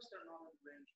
course 0.00 0.10
they're 0.10 0.20
not 0.26 0.40
in 0.46 0.58
range. 0.64 0.90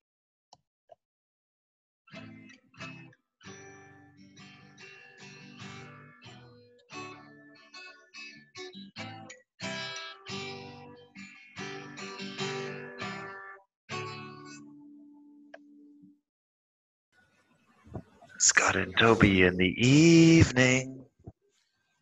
Scott 18.39 18.77
and 18.77 18.96
Toby 18.98 19.43
in 19.43 19.57
the 19.57 19.75
evening. 19.86 21.05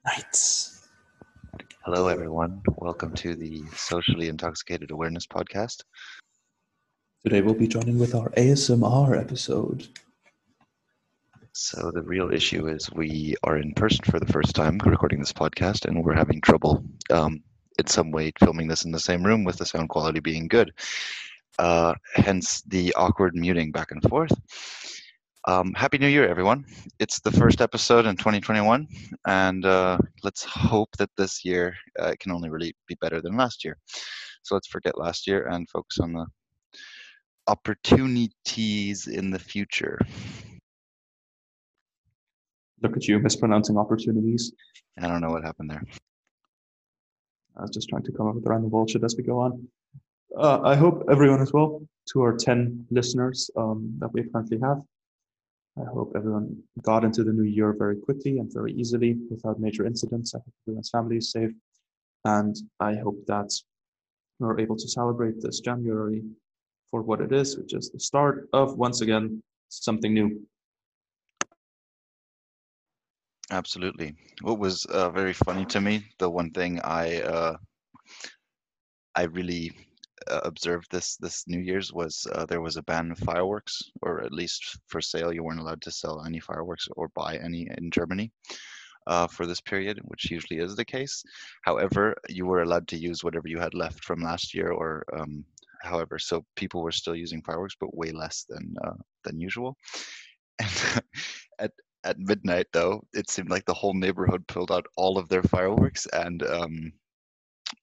Nights. 0.04 0.88
Hello, 1.84 2.08
everyone. 2.08 2.62
Welcome 2.78 3.14
to 3.14 3.34
the 3.34 3.62
Socially 3.74 4.28
Intoxicated 4.28 4.90
Awareness 4.90 5.26
Podcast. 5.26 5.82
Today 7.24 7.40
we'll 7.40 7.54
be 7.54 7.68
joining 7.68 8.00
with 8.00 8.16
our 8.16 8.30
ASMR 8.30 9.16
episode. 9.16 9.86
So, 11.52 11.92
the 11.94 12.02
real 12.02 12.32
issue 12.32 12.66
is 12.66 12.90
we 12.90 13.36
are 13.44 13.58
in 13.58 13.74
person 13.74 14.04
for 14.06 14.18
the 14.18 14.32
first 14.32 14.56
time 14.56 14.80
recording 14.84 15.20
this 15.20 15.32
podcast, 15.32 15.84
and 15.84 16.02
we're 16.02 16.14
having 16.14 16.40
trouble 16.40 16.84
um, 17.10 17.40
in 17.78 17.86
some 17.86 18.10
way 18.10 18.32
filming 18.40 18.66
this 18.66 18.84
in 18.84 18.90
the 18.90 18.98
same 18.98 19.22
room 19.22 19.44
with 19.44 19.56
the 19.56 19.64
sound 19.64 19.88
quality 19.88 20.18
being 20.18 20.48
good. 20.48 20.72
Uh, 21.60 21.94
hence 22.14 22.62
the 22.62 22.92
awkward 22.94 23.36
muting 23.36 23.70
back 23.70 23.92
and 23.92 24.02
forth. 24.02 24.32
Um, 25.46 25.72
Happy 25.74 25.98
New 25.98 26.08
Year, 26.08 26.26
everyone. 26.26 26.64
It's 26.98 27.20
the 27.20 27.30
first 27.30 27.60
episode 27.60 28.04
in 28.04 28.16
2021, 28.16 28.88
and 29.28 29.64
uh, 29.64 29.96
let's 30.24 30.42
hope 30.42 30.88
that 30.98 31.10
this 31.16 31.44
year 31.44 31.72
uh, 32.00 32.14
can 32.18 32.32
only 32.32 32.50
really 32.50 32.74
be 32.88 32.96
better 33.00 33.20
than 33.20 33.36
last 33.36 33.64
year. 33.64 33.78
So 34.42 34.56
let's 34.56 34.66
forget 34.66 34.98
last 34.98 35.28
year 35.28 35.46
and 35.46 35.70
focus 35.70 35.98
on 36.00 36.14
the 36.14 36.26
opportunities 37.46 39.06
in 39.06 39.30
the 39.30 39.38
future. 39.38 39.98
Look 42.82 42.96
at 42.96 43.06
you 43.06 43.18
mispronouncing 43.18 43.76
opportunities. 43.78 44.52
I 45.00 45.06
don't 45.06 45.20
know 45.20 45.30
what 45.30 45.44
happened 45.44 45.70
there. 45.70 45.84
I 47.56 47.62
was 47.62 47.70
just 47.70 47.88
trying 47.88 48.02
to 48.04 48.12
come 48.12 48.28
up 48.28 48.34
with 48.34 48.46
a 48.46 48.50
random 48.50 48.70
bullshit 48.70 49.04
as 49.04 49.14
we 49.16 49.22
go 49.22 49.38
on. 49.40 49.68
Uh, 50.36 50.60
I 50.64 50.74
hope 50.74 51.04
everyone 51.10 51.40
is 51.40 51.52
well. 51.52 51.82
To 52.08 52.22
our 52.22 52.36
10 52.36 52.86
listeners 52.90 53.48
um, 53.56 53.94
that 53.98 54.12
we 54.12 54.24
currently 54.24 54.58
have, 54.60 54.78
I 55.78 55.84
hope 55.84 56.12
everyone 56.16 56.60
got 56.82 57.04
into 57.04 57.22
the 57.22 57.32
new 57.32 57.44
year 57.44 57.74
very 57.78 57.96
quickly 57.96 58.38
and 58.38 58.52
very 58.52 58.72
easily 58.72 59.16
without 59.30 59.60
major 59.60 59.86
incidents. 59.86 60.34
I 60.34 60.38
hope 60.38 60.52
everyone's 60.66 60.90
family 60.90 61.18
is 61.18 61.30
safe. 61.30 61.52
And 62.24 62.56
I 62.80 62.96
hope 62.96 63.24
that 63.26 63.50
we're 64.38 64.58
able 64.58 64.76
to 64.76 64.88
celebrate 64.88 65.40
this 65.40 65.60
January 65.60 66.22
for 66.92 67.02
what 67.02 67.20
it 67.20 67.32
is, 67.32 67.56
which 67.56 67.72
is 67.72 67.90
the 67.90 67.98
start 67.98 68.48
of, 68.52 68.76
once 68.76 69.00
again, 69.00 69.42
something 69.70 70.12
new. 70.14 70.40
Absolutely. 73.50 74.14
What 74.42 74.58
was 74.58 74.84
uh, 74.84 75.10
very 75.10 75.32
funny 75.32 75.64
to 75.66 75.80
me, 75.80 76.04
the 76.18 76.30
one 76.30 76.50
thing 76.50 76.80
I 76.84 77.22
uh, 77.22 77.56
I 79.14 79.24
really 79.24 79.72
uh, 80.30 80.40
observed 80.44 80.86
this 80.90 81.16
this 81.16 81.44
New 81.46 81.60
Year's 81.60 81.92
was 81.92 82.26
uh, 82.32 82.46
there 82.46 82.60
was 82.60 82.76
a 82.76 82.82
ban 82.82 83.10
of 83.10 83.18
fireworks, 83.18 83.82
or 84.02 84.22
at 84.22 84.32
least 84.32 84.78
for 84.86 85.00
sale. 85.00 85.32
You 85.32 85.42
weren't 85.44 85.60
allowed 85.60 85.82
to 85.82 85.90
sell 85.90 86.24
any 86.24 86.40
fireworks 86.40 86.88
or 86.96 87.08
buy 87.08 87.36
any 87.36 87.68
in 87.76 87.90
Germany 87.90 88.32
uh, 89.06 89.26
for 89.26 89.46
this 89.46 89.60
period, 89.60 89.98
which 90.04 90.30
usually 90.30 90.60
is 90.60 90.76
the 90.76 90.84
case. 90.84 91.22
However, 91.62 92.14
you 92.28 92.46
were 92.46 92.62
allowed 92.62 92.88
to 92.88 92.96
use 92.96 93.24
whatever 93.24 93.48
you 93.48 93.58
had 93.58 93.74
left 93.74 94.04
from 94.04 94.22
last 94.22 94.54
year, 94.54 94.70
or 94.70 95.04
um, 95.18 95.44
however. 95.82 96.18
So 96.18 96.44
people 96.56 96.82
were 96.82 96.92
still 96.92 97.16
using 97.16 97.42
fireworks, 97.42 97.76
but 97.78 97.96
way 97.96 98.10
less 98.12 98.44
than 98.48 98.74
uh, 98.84 98.94
than 99.24 99.40
usual. 99.40 99.76
And 100.60 101.02
at 101.58 101.72
at 102.04 102.18
midnight, 102.18 102.66
though, 102.72 103.02
it 103.14 103.30
seemed 103.30 103.50
like 103.50 103.64
the 103.64 103.74
whole 103.74 103.94
neighborhood 103.94 104.46
pulled 104.48 104.72
out 104.72 104.86
all 104.96 105.18
of 105.18 105.28
their 105.28 105.42
fireworks 105.42 106.06
and 106.12 106.42
um, 106.42 106.92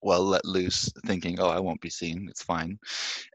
well 0.01 0.23
let 0.23 0.45
loose 0.45 0.91
thinking 1.05 1.39
oh 1.39 1.49
i 1.49 1.59
won't 1.59 1.81
be 1.81 1.89
seen 1.89 2.27
it's 2.29 2.43
fine 2.43 2.77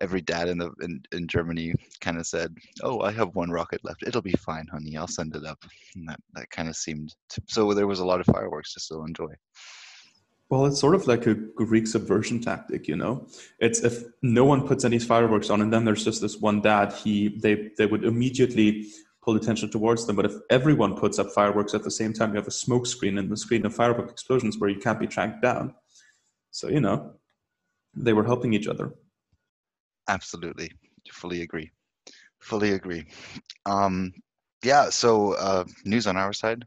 every 0.01 0.21
dad 0.21 0.49
in 0.49 0.59
the 0.59 0.71
in, 0.83 1.03
in 1.13 1.27
germany 1.27 1.75
kind 2.01 2.19
of 2.19 2.27
said 2.27 2.55
oh 2.83 3.01
i 3.01 3.11
have 3.11 3.35
one 3.35 3.51
rocket 3.51 3.81
left 3.85 4.03
it'll 4.07 4.23
be 4.23 4.33
fine 4.33 4.67
honey 4.71 4.97
i'll 4.97 5.07
send 5.07 5.35
it 5.35 5.45
up 5.45 5.59
and 5.97 6.09
that, 6.09 6.21
that 6.35 6.51
kind 6.51 6.69
of 6.69 6.77
seemed 6.77 7.15
to, 7.29 7.43
so 7.47 7.73
there 7.73 7.87
was 7.87 8.01
a 8.01 8.05
lot 8.05 8.21
of 8.21 8.27
fireworks 8.27 8.73
to 8.73 8.81
still 8.81 9.05
enjoy 9.05 9.33
Well, 10.55 10.67
it's 10.67 10.79
sort 10.79 10.95
of 10.95 11.09
like 11.09 11.27
a 11.27 11.35
Greek 11.35 11.89
subversion 11.89 12.41
tactic, 12.41 12.87
you 12.87 12.95
know. 12.95 13.27
It's 13.59 13.81
if 13.81 14.05
no 14.23 14.45
one 14.45 14.69
puts 14.69 14.85
any 14.85 15.01
fireworks 15.01 15.51
on, 15.51 15.61
and 15.61 15.73
then 15.73 15.85
there's 15.85 16.05
just 16.05 16.23
this 16.23 16.37
one 16.37 16.61
dad. 16.61 16.93
He 16.93 17.37
they 17.43 17.71
they 17.77 17.87
would 17.87 18.05
immediately 18.05 18.87
pull 19.21 19.35
attention 19.35 19.69
towards 19.69 20.07
them. 20.07 20.15
But 20.15 20.27
if 20.27 20.35
everyone 20.51 20.95
puts 20.95 21.19
up 21.19 21.33
fireworks 21.33 21.75
at 21.75 21.83
the 21.83 21.91
same 21.91 22.13
time, 22.13 22.31
you 22.31 22.37
have 22.37 22.47
a 22.47 22.53
smoke 22.53 22.87
screen 22.87 23.19
and 23.19 23.29
the 23.29 23.37
screen 23.37 23.67
of 23.67 23.75
firework 23.75 24.09
explosions 24.13 24.57
where 24.57 24.71
you 24.71 24.79
can't 24.79 25.01
be 25.01 25.09
tracked 25.09 25.43
down. 25.43 25.75
So 26.53 26.69
you 26.69 26.81
know, 26.81 27.15
they 27.97 28.13
were 28.13 28.25
helping 28.25 28.55
each 28.55 28.69
other. 28.69 28.95
absolutely 30.09 30.71
fully 31.13 31.43
agree 31.43 31.71
fully 32.41 32.73
agree 32.73 33.05
um 33.67 34.13
yeah 34.63 34.89
so 34.91 35.33
uh 35.35 35.65
news 35.85 36.07
on 36.07 36.17
our 36.17 36.33
side 36.33 36.65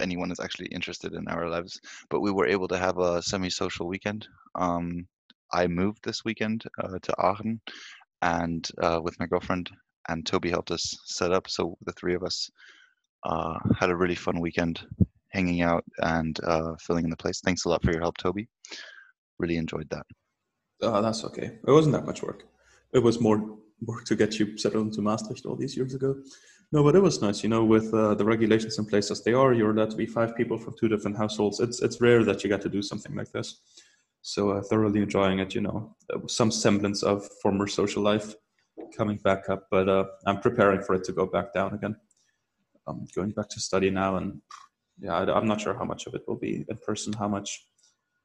anyone 0.00 0.30
is 0.30 0.40
actually 0.40 0.66
interested 0.66 1.14
in 1.14 1.26
our 1.28 1.48
lives 1.48 1.80
but 2.10 2.20
we 2.20 2.30
were 2.30 2.46
able 2.46 2.68
to 2.68 2.78
have 2.78 2.98
a 2.98 3.22
semi-social 3.22 3.86
weekend 3.86 4.26
um 4.54 5.06
i 5.52 5.66
moved 5.66 5.98
this 6.02 6.24
weekend 6.24 6.64
uh, 6.82 6.98
to 7.02 7.14
aachen 7.18 7.60
and 8.22 8.68
uh, 8.82 9.00
with 9.02 9.18
my 9.20 9.26
girlfriend 9.26 9.70
and 10.08 10.26
toby 10.26 10.50
helped 10.50 10.70
us 10.70 10.96
set 11.04 11.32
up 11.32 11.48
so 11.48 11.76
the 11.86 11.92
three 11.92 12.14
of 12.14 12.22
us 12.22 12.50
uh, 13.24 13.58
had 13.78 13.90
a 13.90 13.96
really 13.96 14.14
fun 14.14 14.40
weekend 14.40 14.86
hanging 15.28 15.62
out 15.62 15.84
and 15.98 16.38
uh, 16.44 16.74
filling 16.80 17.04
in 17.04 17.10
the 17.10 17.16
place 17.16 17.40
thanks 17.40 17.64
a 17.64 17.68
lot 17.68 17.82
for 17.82 17.92
your 17.92 18.00
help 18.00 18.16
toby 18.16 18.48
really 19.38 19.56
enjoyed 19.56 19.88
that 19.90 20.06
Uh, 20.82 21.00
that's 21.00 21.24
okay. 21.24 21.58
It 21.66 21.70
wasn't 21.70 21.94
that 21.94 22.04
much 22.04 22.22
work. 22.22 22.44
It 22.92 23.02
was 23.02 23.20
more 23.20 23.56
work 23.86 24.04
to 24.04 24.16
get 24.16 24.38
you 24.38 24.56
settled 24.58 24.86
into 24.86 25.02
Maastricht 25.02 25.46
all 25.46 25.56
these 25.56 25.76
years 25.76 25.94
ago. 25.94 26.16
No, 26.74 26.82
but 26.82 26.96
it 26.96 27.02
was 27.04 27.22
nice. 27.22 27.44
You 27.44 27.48
know, 27.50 27.64
with 27.64 27.94
uh, 27.94 28.16
the 28.16 28.24
regulations 28.24 28.80
in 28.80 28.84
place 28.84 29.08
as 29.12 29.22
they 29.22 29.32
are, 29.32 29.52
you're 29.54 29.70
allowed 29.70 29.90
to 29.90 29.96
be 29.96 30.06
five 30.06 30.34
people 30.34 30.58
from 30.58 30.74
two 30.76 30.88
different 30.88 31.16
households. 31.16 31.60
It's 31.60 31.80
it's 31.80 32.00
rare 32.00 32.24
that 32.24 32.42
you 32.42 32.50
get 32.50 32.62
to 32.62 32.68
do 32.68 32.82
something 32.82 33.14
like 33.14 33.30
this. 33.30 33.60
So 34.22 34.50
uh, 34.50 34.60
thoroughly 34.60 35.00
enjoying 35.00 35.38
it. 35.38 35.54
You 35.54 35.60
know, 35.60 35.94
some 36.26 36.50
semblance 36.50 37.04
of 37.04 37.28
former 37.40 37.68
social 37.68 38.02
life 38.02 38.34
coming 38.96 39.18
back 39.18 39.48
up, 39.48 39.68
but 39.70 39.88
uh, 39.88 40.06
I'm 40.26 40.40
preparing 40.40 40.82
for 40.82 40.96
it 40.96 41.04
to 41.04 41.12
go 41.12 41.26
back 41.26 41.54
down 41.54 41.74
again. 41.74 41.94
I'm 42.88 43.06
going 43.14 43.30
back 43.30 43.50
to 43.50 43.60
study 43.60 43.90
now, 43.90 44.16
and 44.16 44.42
yeah, 44.98 45.14
I, 45.14 45.32
I'm 45.32 45.46
not 45.46 45.60
sure 45.60 45.74
how 45.74 45.84
much 45.84 46.08
of 46.08 46.14
it 46.16 46.22
will 46.26 46.40
be 46.48 46.64
in 46.68 46.76
person, 46.78 47.12
how 47.12 47.28
much 47.28 47.68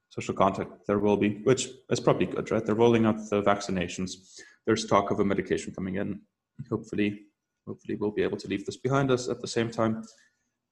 social 0.08 0.34
contact 0.34 0.88
there 0.88 0.98
will 0.98 1.16
be, 1.16 1.40
which 1.44 1.68
is 1.88 2.00
probably 2.00 2.26
good, 2.26 2.50
right? 2.50 2.66
They're 2.66 2.74
rolling 2.74 3.06
out 3.06 3.30
the 3.30 3.42
vaccinations. 3.42 4.10
There's 4.66 4.86
talk 4.86 5.12
of 5.12 5.20
a 5.20 5.24
medication 5.24 5.72
coming 5.72 5.94
in. 5.94 6.22
Hopefully, 6.68 7.29
hopefully 7.66 7.96
we'll 7.96 8.10
be 8.10 8.22
able 8.22 8.38
to 8.38 8.48
leave 8.48 8.66
this 8.66 8.76
behind 8.76 9.10
us. 9.10 9.28
At 9.28 9.40
the 9.40 9.48
same 9.48 9.70
time, 9.70 10.02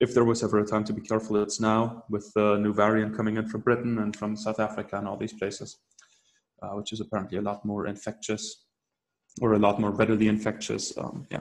if 0.01 0.15
there 0.15 0.25
was 0.25 0.43
ever 0.43 0.59
a 0.61 0.67
time 0.67 0.85
to 0.85 0.93
be 0.93 1.01
careful, 1.01 1.43
it's 1.43 1.61
now 1.61 2.05
with 2.09 2.33
the 2.35 2.57
new 2.59 2.73
variant 2.73 3.17
coming 3.17 3.37
in 3.37 3.49
from 3.49 3.63
Britain 3.63 3.99
and 3.99 4.15
from 4.15 4.37
South 4.37 4.61
Africa 4.61 4.99
and 4.99 5.09
all 5.09 5.17
these 5.17 5.33
places, 5.33 5.79
uh, 6.63 6.71
which 6.71 6.93
is 6.93 7.01
apparently 7.01 7.39
a 7.39 7.43
lot 7.43 7.65
more 7.65 7.87
infectious 7.87 8.65
or 9.41 9.55
a 9.55 9.59
lot 9.59 9.81
more 9.81 9.91
readily 9.91 10.29
infectious. 10.29 10.97
Um, 10.97 11.27
yeah, 11.31 11.41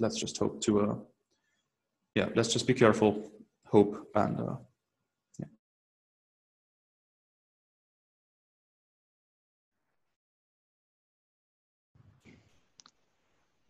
let's 0.00 0.18
just 0.18 0.38
hope 0.38 0.60
to, 0.62 0.80
uh, 0.80 0.94
yeah, 2.14 2.28
let's 2.34 2.52
just 2.52 2.66
be 2.66 2.74
careful, 2.74 3.30
hope, 3.66 4.08
and 4.14 4.40
uh, 4.40 4.56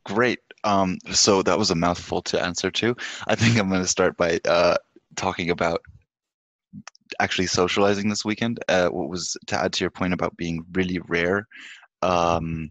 Great. 0.04 0.40
Um, 0.64 0.98
so 1.10 1.42
that 1.42 1.58
was 1.58 1.70
a 1.70 1.76
mouthful 1.76 2.22
to 2.22 2.42
answer 2.42 2.70
to. 2.70 2.96
I 3.26 3.34
think 3.34 3.58
I'm 3.58 3.68
going 3.68 3.82
to 3.82 3.88
start 3.88 4.16
by 4.16 4.40
uh, 4.44 4.76
talking 5.16 5.50
about 5.50 5.82
actually 7.20 7.46
socializing 7.46 8.08
this 8.08 8.24
weekend. 8.24 8.60
Uh, 8.68 8.88
what 8.88 9.08
was 9.08 9.36
to 9.46 9.56
add 9.56 9.72
to 9.74 9.84
your 9.84 9.90
point 9.90 10.12
about 10.14 10.36
being 10.36 10.64
really 10.72 11.00
rare. 11.08 11.46
Um, 12.02 12.70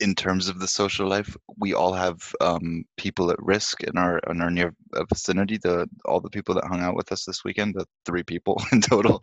in 0.00 0.14
terms 0.14 0.48
of 0.48 0.58
the 0.58 0.68
social 0.68 1.06
life, 1.06 1.36
we 1.58 1.74
all 1.74 1.92
have 1.92 2.34
um, 2.40 2.84
people 2.96 3.30
at 3.30 3.42
risk 3.42 3.82
in 3.82 3.98
our 3.98 4.18
in 4.30 4.40
our 4.40 4.50
near 4.50 4.74
uh, 4.94 5.04
vicinity. 5.12 5.58
The 5.58 5.88
all 6.06 6.20
the 6.20 6.30
people 6.30 6.54
that 6.54 6.64
hung 6.64 6.80
out 6.80 6.96
with 6.96 7.12
us 7.12 7.24
this 7.24 7.44
weekend, 7.44 7.74
the 7.74 7.86
three 8.06 8.22
people 8.22 8.62
in 8.72 8.80
total, 8.80 9.22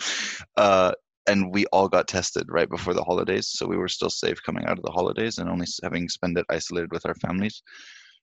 uh, 0.55 0.91
and 1.27 1.53
we 1.53 1.65
all 1.67 1.87
got 1.87 2.07
tested 2.07 2.45
right 2.49 2.69
before 2.69 2.93
the 2.93 3.03
holidays. 3.03 3.49
So 3.49 3.67
we 3.67 3.77
were 3.77 3.87
still 3.87 4.09
safe 4.09 4.41
coming 4.43 4.65
out 4.65 4.77
of 4.77 4.83
the 4.83 4.91
holidays 4.91 5.37
and 5.37 5.49
only 5.49 5.67
having 5.83 6.09
spent 6.09 6.37
it 6.37 6.45
isolated 6.49 6.91
with 6.91 7.05
our 7.05 7.15
families. 7.15 7.61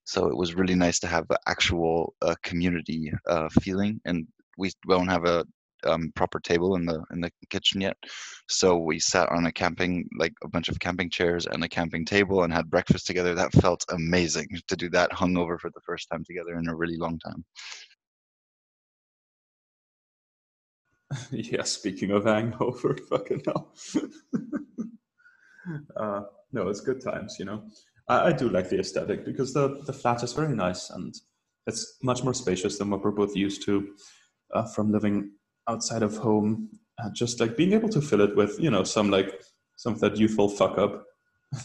So 0.04 0.26
it 0.26 0.36
was 0.36 0.54
really 0.54 0.74
nice 0.74 0.98
to 1.00 1.06
have 1.06 1.26
the 1.28 1.38
actual 1.46 2.14
uh, 2.22 2.34
community 2.42 3.12
uh, 3.28 3.48
feeling, 3.62 4.00
and 4.04 4.26
we 4.58 4.70
don't 4.88 5.08
have 5.08 5.24
a 5.24 5.44
um, 5.86 6.12
proper 6.14 6.40
table 6.40 6.76
in 6.76 6.84
the 6.84 7.02
in 7.12 7.20
the 7.20 7.30
kitchen 7.50 7.80
yet. 7.80 7.96
So 8.48 8.76
we 8.76 8.98
sat 8.98 9.28
on 9.30 9.46
a 9.46 9.52
camping 9.52 10.08
like 10.18 10.32
a 10.42 10.48
bunch 10.48 10.68
of 10.68 10.78
camping 10.78 11.10
chairs 11.10 11.46
and 11.46 11.62
a 11.64 11.68
camping 11.68 12.04
table 12.04 12.42
and 12.42 12.52
had 12.52 12.70
breakfast 12.70 13.06
together. 13.06 13.34
That 13.34 13.52
felt 13.52 13.84
amazing 13.90 14.48
to 14.68 14.76
do 14.76 14.88
that 14.90 15.10
hungover 15.10 15.58
for 15.58 15.70
the 15.70 15.80
first 15.84 16.08
time 16.10 16.24
together 16.24 16.58
in 16.58 16.68
a 16.68 16.74
really 16.74 16.96
long 16.96 17.18
time. 17.18 17.44
yeah, 21.30 21.62
speaking 21.62 22.10
of 22.10 22.24
hangover, 22.24 22.96
fucking 23.08 23.42
hell. 23.44 23.72
uh, 25.96 26.22
no, 26.52 26.68
it's 26.68 26.80
good 26.80 27.02
times, 27.02 27.36
you 27.38 27.44
know. 27.44 27.64
I, 28.08 28.28
I, 28.28 28.32
do 28.32 28.48
like 28.48 28.68
the 28.68 28.78
aesthetic 28.80 29.24
because 29.24 29.52
the, 29.52 29.82
the 29.86 29.92
flat 29.92 30.22
is 30.22 30.32
very 30.32 30.54
nice 30.54 30.90
and 30.90 31.14
it's 31.66 31.96
much 32.02 32.22
more 32.22 32.34
spacious 32.34 32.78
than 32.78 32.90
what 32.90 33.02
we're 33.02 33.10
both 33.10 33.34
used 33.34 33.64
to 33.64 33.94
uh, 34.54 34.64
from 34.64 34.92
living 34.92 35.32
outside 35.68 36.02
of 36.02 36.16
home. 36.16 36.68
And 36.98 37.14
just 37.14 37.40
like 37.40 37.56
being 37.56 37.72
able 37.72 37.88
to 37.88 38.00
fill 38.00 38.20
it 38.20 38.36
with, 38.36 38.60
you 38.60 38.70
know, 38.70 38.84
some 38.84 39.10
like 39.10 39.42
some 39.76 39.94
of 39.94 40.00
that 40.00 40.16
youthful 40.16 40.48
fuck 40.48 40.78
up 40.78 41.04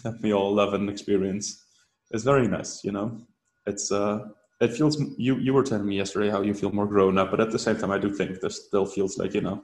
that 0.04 0.20
we 0.22 0.34
all 0.34 0.54
love 0.54 0.74
and 0.74 0.90
experience 0.90 1.64
is 2.12 2.24
very 2.24 2.48
nice, 2.48 2.84
you 2.84 2.92
know. 2.92 3.20
It's 3.68 3.92
uh 3.92 4.20
it 4.62 4.74
feels 4.74 5.00
you 5.18 5.38
you 5.38 5.54
were 5.54 5.64
telling 5.64 5.88
me 5.88 5.98
yesterday 5.98 6.30
how 6.30 6.42
you 6.42 6.54
feel 6.54 6.72
more 6.72 6.88
grown 6.88 7.18
up, 7.18 7.32
but 7.32 7.40
at 7.40 7.52
the 7.52 7.60
same 7.60 7.78
time, 7.78 7.92
I 7.92 7.98
do 7.98 8.14
think 8.14 8.40
this 8.40 8.66
still 8.66 8.86
feels 8.86 9.18
like 9.18 9.34
you 9.34 9.42
know, 9.42 9.64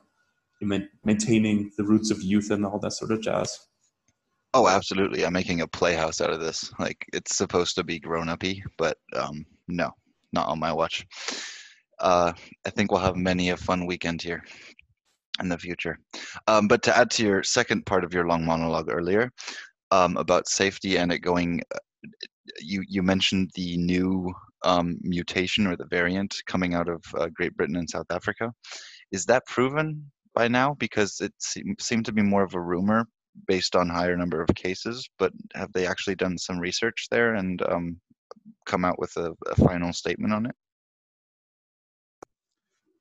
maintaining 1.03 1.71
the 1.77 1.83
roots 1.83 2.11
of 2.11 2.21
youth 2.21 2.51
and 2.51 2.65
all 2.65 2.79
that 2.79 2.93
sort 2.93 3.11
of 3.11 3.21
jazz. 3.21 3.59
Oh, 4.53 4.67
absolutely! 4.69 5.25
I'm 5.25 5.33
making 5.33 5.61
a 5.61 5.67
playhouse 5.67 6.21
out 6.21 6.31
of 6.31 6.39
this. 6.39 6.71
Like 6.79 7.05
it's 7.13 7.35
supposed 7.35 7.75
to 7.75 7.83
be 7.83 7.99
grown 7.99 8.29
uppy, 8.29 8.63
but 8.77 8.97
um, 9.15 9.45
no, 9.67 9.91
not 10.31 10.47
on 10.47 10.59
my 10.59 10.71
watch. 10.71 11.05
Uh, 11.99 12.31
I 12.65 12.69
think 12.69 12.91
we'll 12.91 13.01
have 13.01 13.15
many 13.15 13.49
a 13.49 13.57
fun 13.57 13.85
weekend 13.85 14.21
here 14.21 14.43
in 15.41 15.49
the 15.49 15.57
future. 15.57 15.99
Um, 16.47 16.67
but 16.67 16.83
to 16.83 16.97
add 16.97 17.11
to 17.11 17.23
your 17.23 17.43
second 17.43 17.85
part 17.85 18.03
of 18.03 18.13
your 18.13 18.27
long 18.27 18.45
monologue 18.45 18.89
earlier 18.89 19.31
um, 19.91 20.15
about 20.15 20.47
safety 20.47 20.97
and 20.97 21.11
it 21.11 21.19
going, 21.19 21.61
uh, 21.73 21.79
you 22.61 22.83
you 22.87 23.03
mentioned 23.03 23.51
the 23.55 23.75
new 23.75 24.33
um, 24.63 24.97
mutation 25.01 25.67
or 25.67 25.75
the 25.75 25.85
variant 25.85 26.35
coming 26.47 26.73
out 26.73 26.89
of 26.89 27.03
uh, 27.17 27.27
Great 27.33 27.55
Britain 27.55 27.75
and 27.75 27.89
South 27.89 28.07
Africa. 28.09 28.51
Is 29.11 29.25
that 29.25 29.45
proven 29.45 30.11
by 30.33 30.47
now? 30.47 30.75
Because 30.75 31.19
it 31.21 31.33
seem, 31.39 31.75
seemed 31.79 32.05
to 32.05 32.13
be 32.13 32.21
more 32.21 32.43
of 32.43 32.55
a 32.55 32.61
rumor 32.61 33.07
based 33.47 33.75
on 33.75 33.89
higher 33.89 34.15
number 34.15 34.41
of 34.41 34.49
cases, 34.55 35.09
but 35.19 35.31
have 35.53 35.71
they 35.73 35.85
actually 35.85 36.15
done 36.15 36.37
some 36.37 36.57
research 36.57 37.07
there 37.11 37.35
and 37.35 37.61
um, 37.63 37.99
come 38.65 38.85
out 38.85 38.99
with 38.99 39.15
a, 39.17 39.33
a, 39.47 39.55
final 39.55 39.91
statement 39.91 40.33
on 40.33 40.45
it? 40.45 40.55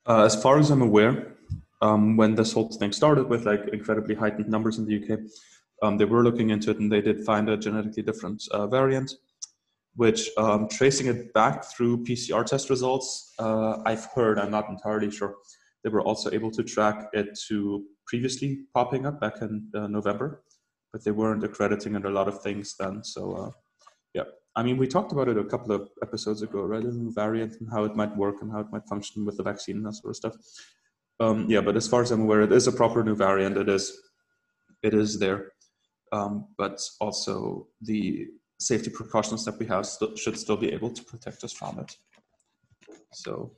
Uh, 0.06 0.24
as 0.24 0.40
far 0.40 0.58
as 0.58 0.70
I'm 0.70 0.82
aware, 0.82 1.34
um, 1.80 2.16
when 2.16 2.34
this 2.34 2.52
whole 2.52 2.68
thing 2.68 2.92
started 2.92 3.28
with 3.28 3.46
like 3.46 3.68
incredibly 3.72 4.14
heightened 4.14 4.48
numbers 4.48 4.78
in 4.78 4.86
the 4.86 4.96
UK, 5.02 5.20
um, 5.82 5.96
they 5.96 6.04
were 6.04 6.22
looking 6.22 6.50
into 6.50 6.70
it 6.70 6.78
and 6.78 6.90
they 6.90 7.00
did 7.00 7.24
find 7.24 7.48
a 7.48 7.56
genetically 7.56 8.02
different 8.02 8.42
uh, 8.50 8.66
variant 8.66 9.14
which 9.96 10.30
um, 10.36 10.68
tracing 10.68 11.06
it 11.06 11.32
back 11.32 11.64
through 11.64 12.04
PCR 12.04 12.44
test 12.44 12.70
results, 12.70 13.32
uh, 13.38 13.78
I've 13.86 14.06
heard, 14.06 14.38
I'm 14.38 14.50
not 14.50 14.68
entirely 14.68 15.10
sure, 15.10 15.36
they 15.82 15.90
were 15.90 16.02
also 16.02 16.30
able 16.32 16.50
to 16.52 16.62
track 16.62 17.08
it 17.12 17.38
to 17.48 17.84
previously 18.06 18.60
popping 18.74 19.06
up 19.06 19.20
back 19.20 19.40
in 19.40 19.68
uh, 19.74 19.86
November, 19.86 20.42
but 20.92 21.04
they 21.04 21.10
weren't 21.10 21.44
accrediting 21.44 21.94
it 21.94 22.04
a 22.04 22.10
lot 22.10 22.28
of 22.28 22.42
things 22.42 22.74
then. 22.78 23.04
So, 23.04 23.32
uh, 23.32 23.50
yeah, 24.14 24.24
I 24.56 24.62
mean, 24.62 24.78
we 24.78 24.88
talked 24.88 25.12
about 25.12 25.28
it 25.28 25.38
a 25.38 25.44
couple 25.44 25.72
of 25.72 25.88
episodes 26.02 26.42
ago, 26.42 26.62
right? 26.62 26.82
A 26.82 26.90
new 26.90 27.12
variant 27.12 27.60
and 27.60 27.70
how 27.70 27.84
it 27.84 27.94
might 27.94 28.16
work 28.16 28.42
and 28.42 28.50
how 28.50 28.60
it 28.60 28.72
might 28.72 28.88
function 28.88 29.24
with 29.24 29.36
the 29.36 29.42
vaccine 29.42 29.76
and 29.76 29.86
that 29.86 29.94
sort 29.94 30.10
of 30.10 30.16
stuff. 30.16 30.34
Um, 31.20 31.46
yeah, 31.48 31.60
but 31.60 31.76
as 31.76 31.86
far 31.86 32.02
as 32.02 32.10
I'm 32.10 32.22
aware, 32.22 32.42
it 32.42 32.52
is 32.52 32.66
a 32.66 32.72
proper 32.72 33.04
new 33.04 33.14
variant. 33.14 33.56
It 33.56 33.68
is, 33.68 33.96
it 34.82 34.94
is 34.94 35.18
there, 35.18 35.52
um, 36.12 36.48
but 36.58 36.80
also 37.00 37.68
the 37.80 38.26
safety 38.58 38.90
precautions 38.90 39.44
that 39.44 39.58
we 39.58 39.66
have 39.66 39.86
st- 39.86 40.18
should 40.18 40.38
still 40.38 40.56
be 40.56 40.72
able 40.72 40.90
to 40.90 41.02
protect 41.04 41.44
us 41.44 41.52
from 41.52 41.78
it. 41.78 41.96
So, 43.12 43.52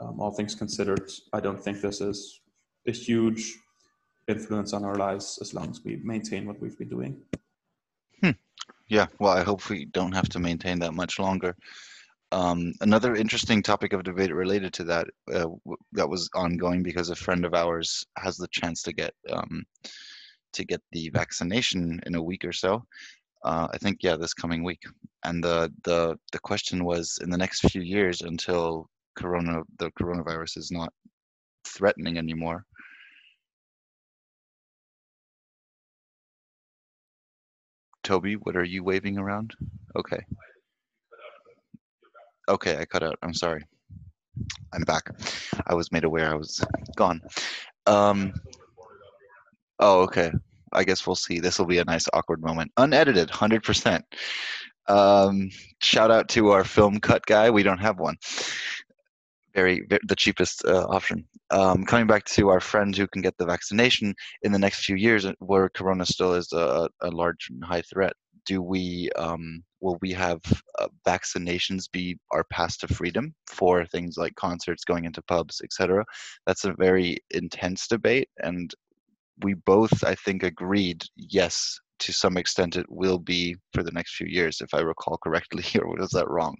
um, 0.00 0.20
all 0.20 0.32
things 0.32 0.54
considered, 0.54 1.10
I 1.32 1.40
don't 1.40 1.62
think 1.62 1.80
this 1.80 2.00
is 2.00 2.40
a 2.86 2.92
huge 2.92 3.54
influence 4.28 4.72
on 4.72 4.84
our 4.84 4.96
lives 4.96 5.38
as 5.40 5.54
long 5.54 5.70
as 5.70 5.82
we 5.84 6.00
maintain 6.02 6.46
what 6.46 6.60
we've 6.60 6.78
been 6.78 6.88
doing. 6.88 7.20
Hmm. 8.22 8.30
Yeah, 8.88 9.06
well, 9.18 9.36
I 9.36 9.42
hope 9.42 9.68
we 9.68 9.86
don't 9.86 10.12
have 10.12 10.28
to 10.30 10.38
maintain 10.38 10.78
that 10.80 10.94
much 10.94 11.18
longer. 11.18 11.56
Um, 12.32 12.72
another 12.80 13.14
interesting 13.14 13.62
topic 13.62 13.92
of 13.92 14.02
debate 14.02 14.34
related 14.34 14.72
to 14.74 14.84
that 14.84 15.06
uh, 15.32 15.46
that 15.92 16.08
was 16.08 16.28
ongoing 16.34 16.82
because 16.82 17.10
a 17.10 17.16
friend 17.16 17.44
of 17.44 17.54
ours 17.54 18.04
has 18.18 18.36
the 18.36 18.48
chance 18.50 18.82
to 18.82 18.92
get 18.92 19.14
um, 19.30 19.64
to 20.52 20.64
get 20.64 20.80
the 20.90 21.08
vaccination 21.10 22.00
in 22.04 22.16
a 22.16 22.22
week 22.22 22.44
or 22.44 22.52
so, 22.52 22.82
uh, 23.46 23.68
I 23.72 23.78
think 23.78 23.98
yeah, 24.02 24.16
this 24.16 24.34
coming 24.34 24.64
week. 24.64 24.82
And 25.24 25.42
the 25.42 25.72
the 25.84 26.18
the 26.32 26.38
question 26.40 26.84
was 26.84 27.18
in 27.22 27.30
the 27.30 27.38
next 27.38 27.60
few 27.70 27.80
years 27.80 28.20
until 28.22 28.88
corona 29.16 29.62
the 29.78 29.90
coronavirus 29.92 30.58
is 30.58 30.70
not 30.70 30.92
threatening 31.64 32.18
anymore. 32.18 32.64
Toby, 38.02 38.34
what 38.34 38.56
are 38.56 38.64
you 38.64 38.84
waving 38.84 39.18
around? 39.18 39.54
Okay. 39.96 40.20
Okay, 42.48 42.76
I 42.78 42.84
cut 42.84 43.02
out. 43.02 43.18
I'm 43.22 43.34
sorry. 43.34 43.64
I'm 44.72 44.82
back. 44.82 45.10
I 45.66 45.74
was 45.74 45.90
made 45.90 46.04
aware 46.04 46.30
I 46.30 46.36
was 46.36 46.64
gone. 46.96 47.20
Um, 47.86 48.32
oh, 49.80 50.02
okay. 50.02 50.30
I 50.76 50.84
guess 50.84 51.06
we'll 51.06 51.16
see. 51.16 51.40
This 51.40 51.58
will 51.58 51.66
be 51.66 51.78
a 51.78 51.84
nice 51.84 52.06
awkward 52.12 52.42
moment. 52.42 52.70
Unedited, 52.76 53.30
hundred 53.30 53.64
percent. 53.64 54.04
Um, 54.88 55.50
shout 55.80 56.10
out 56.10 56.28
to 56.30 56.50
our 56.50 56.64
film 56.64 57.00
cut 57.00 57.24
guy. 57.26 57.50
We 57.50 57.62
don't 57.62 57.78
have 57.78 57.98
one. 57.98 58.16
Very, 59.54 59.82
very 59.88 60.00
the 60.06 60.14
cheapest 60.14 60.64
uh, 60.66 60.86
option. 60.88 61.26
Um, 61.50 61.84
coming 61.84 62.06
back 62.06 62.24
to 62.26 62.50
our 62.50 62.60
friend 62.60 62.94
who 62.94 63.08
can 63.08 63.22
get 63.22 63.36
the 63.38 63.46
vaccination 63.46 64.14
in 64.42 64.52
the 64.52 64.58
next 64.58 64.84
few 64.84 64.96
years, 64.96 65.26
where 65.38 65.70
Corona 65.70 66.04
still 66.04 66.34
is 66.34 66.52
a, 66.52 66.88
a 67.02 67.10
large 67.10 67.48
and 67.50 67.64
high 67.64 67.82
threat. 67.82 68.12
Do 68.44 68.62
we 68.62 69.10
um, 69.16 69.64
will 69.80 69.98
we 70.02 70.12
have 70.12 70.40
uh, 70.78 70.88
vaccinations 71.06 71.90
be 71.90 72.18
our 72.32 72.44
path 72.44 72.78
to 72.78 72.88
freedom 72.88 73.34
for 73.48 73.86
things 73.86 74.16
like 74.16 74.34
concerts, 74.36 74.84
going 74.84 75.04
into 75.04 75.22
pubs, 75.22 75.60
etc.? 75.64 76.04
That's 76.46 76.64
a 76.64 76.74
very 76.78 77.18
intense 77.30 77.88
debate, 77.88 78.28
and 78.38 78.72
we 79.42 79.54
both, 79.54 80.04
I 80.04 80.14
think, 80.14 80.42
agreed 80.42 81.04
yes, 81.16 81.78
to 82.00 82.12
some 82.12 82.36
extent 82.36 82.76
it 82.76 82.86
will 82.90 83.18
be 83.18 83.56
for 83.72 83.82
the 83.82 83.92
next 83.92 84.16
few 84.16 84.26
years, 84.26 84.60
if 84.60 84.72
I 84.74 84.80
recall 84.80 85.18
correctly, 85.18 85.64
or 85.80 85.88
was 85.88 86.10
that 86.10 86.28
wrong? 86.28 86.56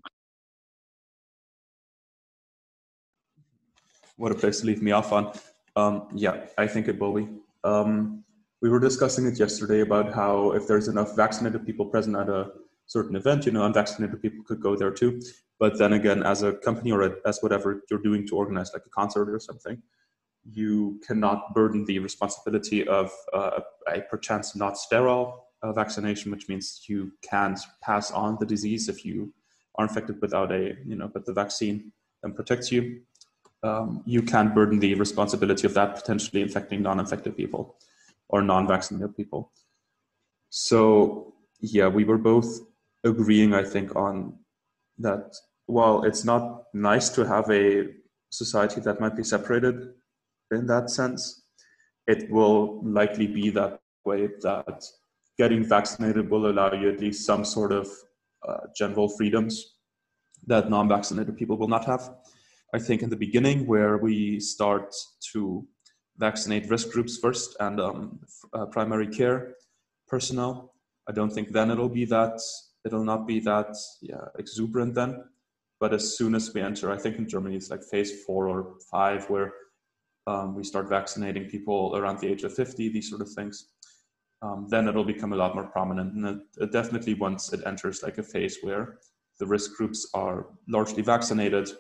What 4.17 4.33
a 4.33 4.35
place 4.35 4.61
to 4.61 4.67
leave 4.67 4.83
me 4.83 4.93
off 4.93 5.13
on. 5.13 5.33
Um, 5.77 6.09
yeah, 6.15 6.47
I 6.57 6.67
think 6.67 6.89
it 6.89 6.99
will 6.99 7.13
be. 7.13 7.29
Um, 7.65 8.25
we 8.63 8.71
were 8.71 8.81
discussing 8.81 9.27
it 9.27 9.39
yesterday 9.39 9.81
about 9.81 10.15
how 10.15 10.53
if 10.53 10.67
there's 10.67 10.89
enough 10.89 11.15
vaccinated 11.15 11.67
people 11.67 11.85
present 11.85 12.17
at 12.17 12.29
a 12.29 12.53
certain 12.87 13.17
event, 13.17 13.45
you 13.45 13.53
know, 13.53 13.65
unvaccinated 13.67 14.23
people 14.23 14.43
could 14.45 14.61
go 14.61 14.75
there 14.75 14.91
too. 14.91 15.21
But 15.59 15.79
then 15.79 15.93
again, 15.93 16.23
as 16.23 16.43
a 16.43 16.55
company 16.55 16.93
or 16.93 17.19
as 17.27 17.41
whatever 17.41 17.83
you're 17.91 18.01
doing 18.01 18.27
to 18.29 18.37
organize 18.37 18.73
like 18.73 18.85
a 18.87 18.91
concert 18.91 19.29
or 19.29 19.39
something, 19.39 19.83
you 20.53 21.01
cannot 21.07 21.55
burden 21.55 21.85
the 21.85 21.99
responsibility 21.99 22.87
of 22.87 23.11
uh, 23.33 23.61
a 23.89 24.01
perchance 24.03 24.55
not 24.55 24.79
sterile 24.79 25.47
uh, 25.63 25.73
vaccination, 25.73 26.31
which 26.31 26.49
means 26.49 26.85
you 26.87 27.13
can't 27.23 27.59
pass 27.83 28.11
on 28.11 28.37
the 28.41 28.47
disease 28.47 28.89
if 28.89 29.05
you 29.05 29.33
are 29.77 29.87
infected 29.87 30.21
without 30.21 30.53
a, 30.53 30.75
you 30.85 30.97
know, 30.97 31.09
but 31.13 31.27
the 31.27 31.33
vaccine 31.33 31.93
then 32.23 32.33
protects 32.33 32.71
you. 32.71 33.01
Um, 33.63 34.03
you 34.07 34.23
can't 34.23 34.55
burden 34.55 34.79
the 34.79 34.95
responsibility 34.95 35.67
of 35.67 35.75
that 35.75 35.97
potentially 35.97 36.43
infecting 36.43 36.83
non-infected 36.83 37.37
people 37.37 37.77
or 38.29 38.43
non-vaccinated 38.43 39.17
people. 39.17 39.51
So 40.51 41.35
yeah, 41.61 41.89
we 41.89 42.05
were 42.05 42.19
both 42.19 42.61
agreeing, 43.05 43.55
I 43.55 43.65
think, 43.65 43.97
on 43.97 44.39
that. 44.99 45.35
While 45.67 46.05
it's 46.05 46.25
not 46.25 46.65
nice 46.75 47.09
to 47.11 47.27
have 47.27 47.51
a 47.51 47.89
society 48.31 48.81
that 48.83 49.01
might 49.01 49.17
be 49.17 49.25
separated 49.25 49.95
in 50.51 50.67
that 50.67 50.91
sense. 50.91 51.43
It 52.07 52.31
will 52.31 52.83
likely 52.85 53.27
be 53.27 53.51
that 53.51 53.81
way 54.05 54.29
that 54.43 54.85
getting 55.39 55.65
vaccinated 55.65 56.31
will 56.31 56.51
allow 56.51 56.73
you 56.73 56.89
at 56.91 57.01
least 57.01 57.27
some 57.27 57.45
sort 57.45 57.73
of 57.73 57.89
uh, 58.47 58.59
general 58.77 59.09
freedoms 59.09 59.75
that 60.47 60.71
non 60.71 60.89
vaccinated 60.89 61.37
people 61.37 61.57
will 61.57 61.69
not 61.69 61.85
have. 61.85 62.15
I 62.75 62.79
think 62.79 63.03
in 63.03 63.11
the 63.11 63.17
beginning, 63.17 63.67
where 63.67 63.99
we 63.99 64.41
start 64.41 64.95
to 65.33 65.67
vaccinate 66.19 66.71
risk 66.71 66.91
groups 66.91 67.19
first 67.19 67.57
and 67.61 67.81
um, 67.81 68.21
uh, 68.53 68.67
primary 68.67 69.09
care 69.09 69.55
personnel, 70.09 70.75
I 71.09 71.13
don't 71.13 71.33
think 71.33 71.53
then 71.53 71.71
it'll 71.71 71.89
be 71.89 72.05
that, 72.07 72.41
it'll 72.85 73.05
not 73.05 73.27
be 73.27 73.41
that 73.41 73.75
yeah, 74.03 74.27
exuberant 74.39 74.95
then. 74.95 75.25
But 75.79 75.93
as 75.93 76.17
soon 76.17 76.35
as 76.35 76.53
we 76.55 76.63
enter, 76.63 76.91
I 76.91 76.97
think 76.97 77.19
in 77.19 77.29
Germany 77.29 77.57
it's 77.57 77.71
like 77.71 77.83
phase 77.83 78.25
four 78.25 78.49
or 78.49 78.75
five, 78.91 79.29
where 79.29 79.53
um, 80.27 80.55
we 80.55 80.65
start 80.65 80.89
vaccinating 80.89 81.49
people 81.49 81.95
around 81.97 82.19
the 82.19 82.29
age 82.29 82.43
of 82.45 82.55
50, 82.55 82.89
these 82.89 83.09
sort 83.09 83.21
of 83.21 83.31
things, 83.31 83.69
um, 84.43 84.67
then 84.69 84.89
it'll 84.89 85.05
become 85.05 85.33
a 85.33 85.37
lot 85.37 85.55
more 85.55 85.67
prominent. 85.67 86.15
And 86.15 86.27
it, 86.27 86.63
it 86.63 86.73
definitely 86.73 87.15
once 87.15 87.53
it 87.53 87.61
enters 87.67 88.03
like 88.03 88.19
a 88.19 88.23
phase 88.23 88.59
where 88.63 88.99
the 89.39 89.47
risk 89.47 89.77
groups 89.77 90.09
are 90.15 90.47
largely 90.69 91.03
vaccinated, 91.03 91.71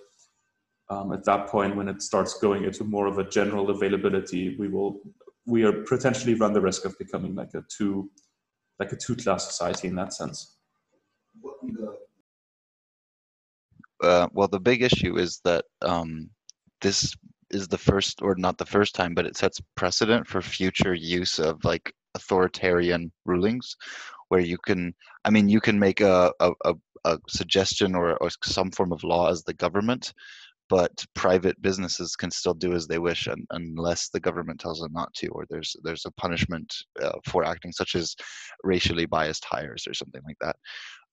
um, 0.88 1.12
at 1.12 1.24
that 1.24 1.48
point 1.48 1.76
when 1.76 1.88
it 1.88 2.02
starts 2.02 2.38
going 2.38 2.64
into 2.64 2.84
more 2.84 3.06
of 3.06 3.18
a 3.18 3.28
general 3.28 3.70
availability, 3.70 4.56
we 4.56 4.68
will 4.68 5.00
we 5.46 5.62
are 5.64 5.72
potentially 5.84 6.34
run 6.34 6.52
the 6.52 6.60
risk 6.60 6.84
of 6.84 6.98
becoming 6.98 7.34
like 7.34 7.54
a 7.54 7.62
two 7.68 8.10
like 8.78 8.92
a 8.92 8.96
two 8.96 9.16
class 9.16 9.46
society 9.46 9.88
in 9.88 9.94
that 9.96 10.12
sense. 10.12 10.56
Uh, 14.02 14.28
well, 14.32 14.48
the 14.48 14.60
big 14.60 14.82
issue 14.82 15.16
is 15.16 15.40
that 15.44 15.64
um, 15.82 16.28
this 16.82 17.14
is 17.50 17.68
the 17.68 17.78
first, 17.78 18.22
or 18.22 18.34
not 18.36 18.58
the 18.58 18.66
first 18.66 18.94
time, 18.94 19.14
but 19.14 19.26
it 19.26 19.36
sets 19.36 19.60
precedent 19.76 20.26
for 20.26 20.42
future 20.42 20.94
use 20.94 21.38
of 21.38 21.64
like 21.64 21.92
authoritarian 22.14 23.12
rulings, 23.24 23.76
where 24.28 24.40
you 24.40 24.58
can, 24.58 24.94
I 25.24 25.30
mean, 25.30 25.48
you 25.48 25.60
can 25.60 25.78
make 25.78 26.00
a 26.00 26.32
a, 26.40 26.52
a, 26.64 26.74
a 27.04 27.18
suggestion 27.28 27.94
or, 27.94 28.16
or 28.18 28.30
some 28.44 28.70
form 28.70 28.92
of 28.92 29.04
law 29.04 29.30
as 29.30 29.42
the 29.44 29.54
government, 29.54 30.12
but 30.68 31.04
private 31.14 31.60
businesses 31.62 32.16
can 32.16 32.30
still 32.30 32.54
do 32.54 32.72
as 32.72 32.86
they 32.86 32.98
wish 32.98 33.28
un, 33.28 33.46
unless 33.50 34.08
the 34.08 34.20
government 34.20 34.60
tells 34.60 34.80
them 34.80 34.92
not 34.92 35.12
to 35.14 35.28
or 35.28 35.44
there's 35.48 35.76
there's 35.84 36.06
a 36.06 36.10
punishment 36.12 36.74
uh, 37.02 37.18
for 37.26 37.44
acting 37.44 37.72
such 37.72 37.94
as 37.94 38.16
racially 38.64 39.06
biased 39.06 39.44
hires 39.44 39.86
or 39.86 39.94
something 39.94 40.22
like 40.26 40.36
that. 40.40 40.56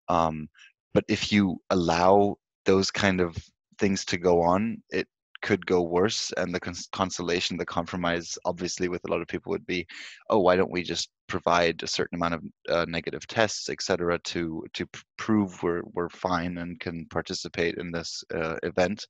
Um, 0.10 0.48
but 0.94 1.04
if 1.08 1.32
you 1.32 1.58
allow 1.70 2.36
those 2.66 2.90
kind 2.92 3.22
of 3.22 3.38
things 3.80 4.06
to 4.06 4.18
go 4.18 4.42
on 4.42 4.82
it 4.90 5.08
could 5.44 5.64
go 5.66 5.82
worse 5.82 6.32
and 6.38 6.56
the 6.56 6.60
cons- 6.60 6.88
consolation 6.94 7.58
the 7.58 7.66
compromise 7.66 8.38
obviously 8.46 8.88
with 8.88 9.04
a 9.06 9.12
lot 9.12 9.22
of 9.22 9.28
people 9.28 9.52
would 9.52 9.66
be 9.68 9.86
oh 10.30 10.40
why 10.40 10.56
don't 10.56 10.72
we 10.72 10.82
just 10.82 11.10
provide 11.28 11.84
a 11.84 11.88
certain 11.88 12.16
amount 12.16 12.34
of 12.34 12.42
uh, 12.70 12.86
negative 12.88 13.28
tests 13.28 13.70
etc 13.70 14.18
to 14.20 14.66
to 14.74 14.88
p- 14.88 15.02
prove 15.18 15.62
we're 15.62 15.84
we're 15.94 16.10
fine 16.10 16.58
and 16.60 16.80
can 16.80 17.06
participate 17.08 17.76
in 17.76 17.92
this 17.92 18.24
uh, 18.34 18.56
event? 18.64 19.06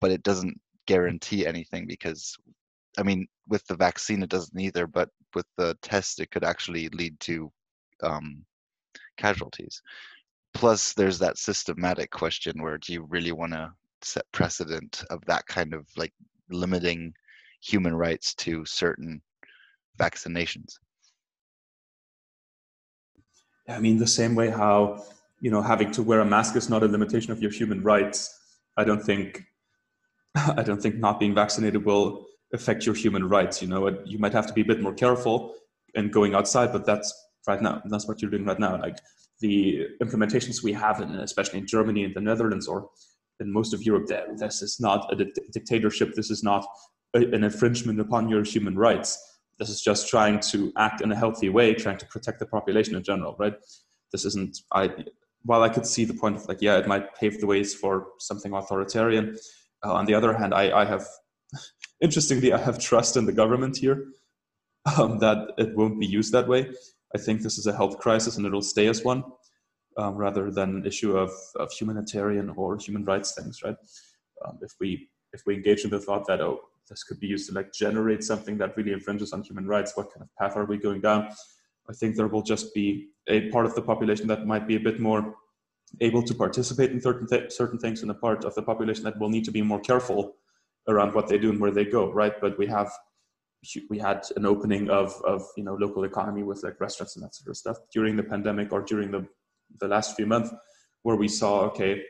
But 0.00 0.10
it 0.10 0.22
doesn't 0.22 0.60
guarantee 0.86 1.46
anything 1.46 1.86
because 1.86 2.36
i 2.98 3.02
mean 3.02 3.26
with 3.48 3.66
the 3.66 3.76
vaccine 3.76 4.22
it 4.22 4.30
doesn't 4.30 4.60
either 4.60 4.86
but 4.86 5.08
with 5.34 5.46
the 5.56 5.76
test 5.82 6.20
it 6.20 6.30
could 6.30 6.44
actually 6.44 6.88
lead 6.90 7.18
to 7.20 7.50
um, 8.02 8.44
casualties. 9.16 9.82
Plus 10.54 10.94
there's 10.94 11.18
that 11.18 11.38
systematic 11.38 12.10
question 12.10 12.62
where 12.62 12.78
do 12.78 12.92
you 12.92 13.06
really 13.08 13.32
want 13.32 13.52
to 13.52 13.72
set 14.02 14.24
precedent 14.32 15.04
of 15.10 15.24
that 15.26 15.46
kind 15.46 15.74
of 15.74 15.86
like 15.96 16.12
limiting 16.50 17.12
human 17.62 17.94
rights 17.94 18.34
to 18.34 18.64
certain 18.64 19.20
vaccinations. 19.98 20.74
I 23.68 23.80
mean, 23.80 23.98
the 23.98 24.06
same 24.06 24.34
way 24.34 24.50
how 24.50 25.04
you 25.40 25.50
know 25.50 25.62
having 25.62 25.90
to 25.92 26.02
wear 26.02 26.20
a 26.20 26.24
mask 26.24 26.56
is 26.56 26.70
not 26.70 26.82
a 26.82 26.86
limitation 26.86 27.32
of 27.32 27.42
your 27.42 27.50
human 27.50 27.82
rights. 27.82 28.38
I 28.76 28.84
don't 28.84 29.02
think 29.02 29.44
I 30.34 30.62
don't 30.62 30.80
think 30.80 30.96
not 30.96 31.18
being 31.18 31.34
vaccinated 31.34 31.84
will 31.84 32.26
affect 32.52 32.86
your 32.86 32.94
human 32.94 33.28
rights. 33.28 33.60
You 33.60 33.68
know, 33.68 33.98
you 34.04 34.18
might 34.18 34.32
have 34.32 34.46
to 34.46 34.52
be 34.52 34.60
a 34.60 34.64
bit 34.64 34.80
more 34.80 34.94
careful 34.94 35.54
in 35.94 36.10
going 36.10 36.34
outside, 36.34 36.72
but 36.72 36.86
that's 36.86 37.12
right 37.46 37.60
now. 37.60 37.82
That's 37.86 38.06
what 38.06 38.22
you're 38.22 38.30
doing 38.30 38.44
right 38.44 38.58
now. 38.58 38.80
Like 38.80 38.98
the 39.40 39.86
implementations 40.02 40.62
we 40.62 40.72
have, 40.72 41.00
in, 41.00 41.10
especially 41.16 41.58
in 41.58 41.66
Germany 41.66 42.04
and 42.04 42.14
the 42.14 42.20
Netherlands, 42.20 42.68
or 42.68 42.90
in 43.40 43.52
most 43.52 43.74
of 43.74 43.82
Europe, 43.82 44.06
that 44.08 44.38
this 44.38 44.62
is 44.62 44.78
not 44.80 45.12
a 45.12 45.24
dictatorship. 45.52 46.14
This 46.14 46.30
is 46.30 46.42
not 46.42 46.66
a, 47.14 47.20
an 47.20 47.44
infringement 47.44 48.00
upon 48.00 48.28
your 48.28 48.42
human 48.42 48.76
rights. 48.76 49.18
This 49.58 49.68
is 49.68 49.80
just 49.80 50.08
trying 50.08 50.40
to 50.50 50.72
act 50.76 51.00
in 51.00 51.10
a 51.12 51.16
healthy 51.16 51.48
way, 51.48 51.74
trying 51.74 51.98
to 51.98 52.06
protect 52.06 52.40
the 52.40 52.46
population 52.46 52.94
in 52.94 53.02
general, 53.02 53.36
right? 53.38 53.54
This 54.12 54.24
isn't. 54.24 54.58
I 54.72 54.90
while 55.46 55.62
I 55.62 55.68
could 55.68 55.86
see 55.86 56.04
the 56.04 56.14
point 56.14 56.36
of 56.36 56.46
like, 56.48 56.60
yeah, 56.60 56.76
it 56.76 56.88
might 56.88 57.14
pave 57.14 57.40
the 57.40 57.46
ways 57.46 57.72
for 57.72 58.08
something 58.18 58.52
authoritarian. 58.52 59.36
Uh, 59.84 59.92
on 59.92 60.04
the 60.04 60.14
other 60.14 60.36
hand, 60.36 60.52
I, 60.52 60.76
I 60.80 60.84
have, 60.84 61.06
interestingly, 62.00 62.52
I 62.52 62.58
have 62.58 62.80
trust 62.80 63.16
in 63.16 63.26
the 63.26 63.32
government 63.32 63.76
here 63.76 64.06
um, 64.98 65.18
that 65.20 65.52
it 65.56 65.76
won't 65.76 66.00
be 66.00 66.06
used 66.06 66.32
that 66.32 66.48
way. 66.48 66.68
I 67.14 67.18
think 67.18 67.42
this 67.42 67.58
is 67.58 67.66
a 67.68 67.72
health 67.72 67.98
crisis 67.98 68.36
and 68.36 68.44
it'll 68.44 68.60
stay 68.60 68.88
as 68.88 69.04
one 69.04 69.22
um, 69.96 70.14
rather 70.14 70.50
than 70.50 70.76
an 70.76 70.86
issue 70.86 71.16
of, 71.16 71.30
of 71.56 71.72
humanitarian 71.72 72.50
or 72.50 72.76
human 72.76 73.04
rights 73.04 73.32
things, 73.32 73.62
right? 73.62 73.76
Um, 74.44 74.58
if 74.62 74.72
we 74.80 75.08
if 75.32 75.42
we 75.46 75.54
engage 75.54 75.84
in 75.84 75.90
the 75.90 75.98
thought 75.98 76.26
that 76.28 76.40
oh 76.40 76.60
this 76.88 77.02
could 77.02 77.18
be 77.18 77.26
used 77.26 77.48
to 77.48 77.54
like 77.54 77.72
generate 77.72 78.22
something 78.22 78.56
that 78.58 78.76
really 78.76 78.92
infringes 78.92 79.32
on 79.32 79.42
human 79.42 79.66
rights, 79.66 79.96
what 79.96 80.12
kind 80.12 80.22
of 80.22 80.28
path 80.36 80.56
are 80.56 80.66
we 80.66 80.76
going 80.76 81.00
down? 81.00 81.28
I 81.88 81.92
think 81.92 82.16
there 82.16 82.28
will 82.28 82.42
just 82.42 82.74
be 82.74 83.08
a 83.28 83.48
part 83.50 83.66
of 83.66 83.74
the 83.74 83.82
population 83.82 84.26
that 84.28 84.46
might 84.46 84.68
be 84.68 84.76
a 84.76 84.80
bit 84.80 85.00
more 85.00 85.34
able 86.00 86.22
to 86.22 86.34
participate 86.34 86.90
in 86.90 87.00
certain 87.00 87.26
th- 87.26 87.52
certain 87.52 87.78
things, 87.78 88.02
and 88.02 88.10
a 88.10 88.14
part 88.14 88.44
of 88.44 88.54
the 88.54 88.62
population 88.62 89.04
that 89.04 89.18
will 89.18 89.30
need 89.30 89.44
to 89.44 89.50
be 89.50 89.62
more 89.62 89.80
careful 89.80 90.36
around 90.88 91.14
what 91.14 91.28
they 91.28 91.38
do 91.38 91.50
and 91.50 91.60
where 91.60 91.70
they 91.70 91.84
go, 91.84 92.12
right? 92.12 92.34
But 92.40 92.58
we 92.58 92.66
have 92.66 92.90
we 93.88 93.98
had 93.98 94.24
an 94.36 94.46
opening 94.46 94.90
of 94.90 95.20
of 95.24 95.42
you 95.56 95.64
know 95.64 95.74
local 95.74 96.04
economy 96.04 96.42
with 96.42 96.62
like 96.62 96.80
restaurants 96.80 97.16
and 97.16 97.24
that 97.24 97.34
sort 97.34 97.48
of 97.48 97.56
stuff 97.56 97.78
during 97.92 98.16
the 98.16 98.22
pandemic 98.22 98.72
or 98.72 98.82
during 98.82 99.10
the 99.10 99.26
the 99.80 99.88
last 99.88 100.16
few 100.16 100.26
months 100.26 100.50
where 101.02 101.16
we 101.16 101.28
saw 101.28 101.60
okay 101.60 102.02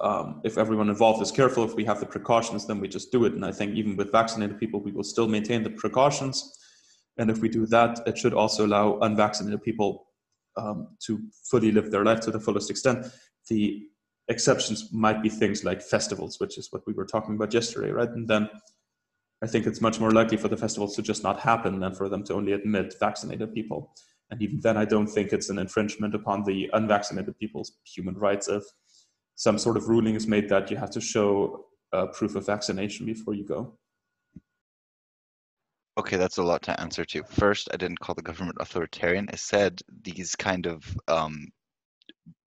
um, 0.00 0.40
if 0.44 0.56
everyone 0.56 0.88
involved 0.88 1.20
is 1.20 1.30
careful 1.30 1.64
if 1.64 1.74
we 1.74 1.84
have 1.84 2.00
the 2.00 2.06
precautions 2.06 2.66
then 2.66 2.80
we 2.80 2.88
just 2.88 3.12
do 3.12 3.24
it. 3.26 3.34
And 3.34 3.44
i 3.44 3.52
think 3.52 3.74
even 3.74 3.96
with 3.96 4.10
vaccinated 4.10 4.58
people 4.58 4.80
we 4.80 4.92
will 4.92 5.04
still 5.04 5.28
maintain 5.28 5.62
the 5.62 5.70
precautions. 5.70 6.56
And 7.18 7.30
if 7.30 7.40
we 7.40 7.48
do 7.48 7.66
that 7.66 8.00
it 8.06 8.16
should 8.16 8.34
also 8.34 8.66
allow 8.66 8.98
unvaccinated 9.00 9.62
people 9.62 10.06
um, 10.56 10.96
to 11.06 11.20
fully 11.50 11.70
live 11.70 11.90
their 11.90 12.04
life 12.04 12.20
to 12.20 12.30
the 12.30 12.40
fullest 12.40 12.70
extent. 12.70 13.06
The 13.48 13.82
exceptions 14.28 14.90
might 14.92 15.22
be 15.22 15.28
things 15.28 15.64
like 15.64 15.82
festivals 15.82 16.40
which 16.40 16.56
is 16.56 16.68
what 16.70 16.86
we 16.86 16.94
were 16.94 17.06
talking 17.06 17.34
about 17.34 17.52
yesterday 17.52 17.90
right? 17.90 18.08
And 18.08 18.28
then 18.28 18.48
i 19.42 19.46
think 19.46 19.66
it's 19.66 19.80
much 19.80 19.98
more 19.98 20.12
likely 20.12 20.36
for 20.36 20.48
the 20.48 20.56
festivals 20.56 20.94
to 20.94 21.02
just 21.02 21.22
not 21.22 21.40
happen 21.40 21.80
than 21.80 21.94
for 21.94 22.08
them 22.08 22.22
to 22.24 22.34
only 22.34 22.52
admit 22.52 22.94
vaccinated 23.00 23.52
people 23.54 23.92
and 24.30 24.40
even 24.42 24.60
then, 24.60 24.76
I 24.76 24.84
don't 24.84 25.06
think 25.06 25.32
it's 25.32 25.50
an 25.50 25.58
infringement 25.58 26.14
upon 26.14 26.44
the 26.44 26.70
unvaccinated 26.72 27.38
people's 27.38 27.72
human 27.84 28.14
rights 28.14 28.48
if 28.48 28.62
some 29.34 29.58
sort 29.58 29.76
of 29.76 29.88
ruling 29.88 30.14
is 30.14 30.26
made 30.26 30.48
that 30.50 30.70
you 30.70 30.76
have 30.76 30.90
to 30.90 31.00
show 31.00 31.66
uh, 31.92 32.06
proof 32.06 32.36
of 32.36 32.46
vaccination 32.46 33.06
before 33.06 33.34
you 33.34 33.44
go. 33.44 33.76
Okay, 35.98 36.16
that's 36.16 36.38
a 36.38 36.42
lot 36.42 36.62
to 36.62 36.80
answer 36.80 37.04
to. 37.04 37.22
First, 37.24 37.68
I 37.74 37.76
didn't 37.76 38.00
call 38.00 38.14
the 38.14 38.22
government 38.22 38.58
authoritarian. 38.60 39.28
I 39.32 39.36
said 39.36 39.80
these 40.02 40.36
kind 40.36 40.66
of 40.66 40.84
um, 41.08 41.48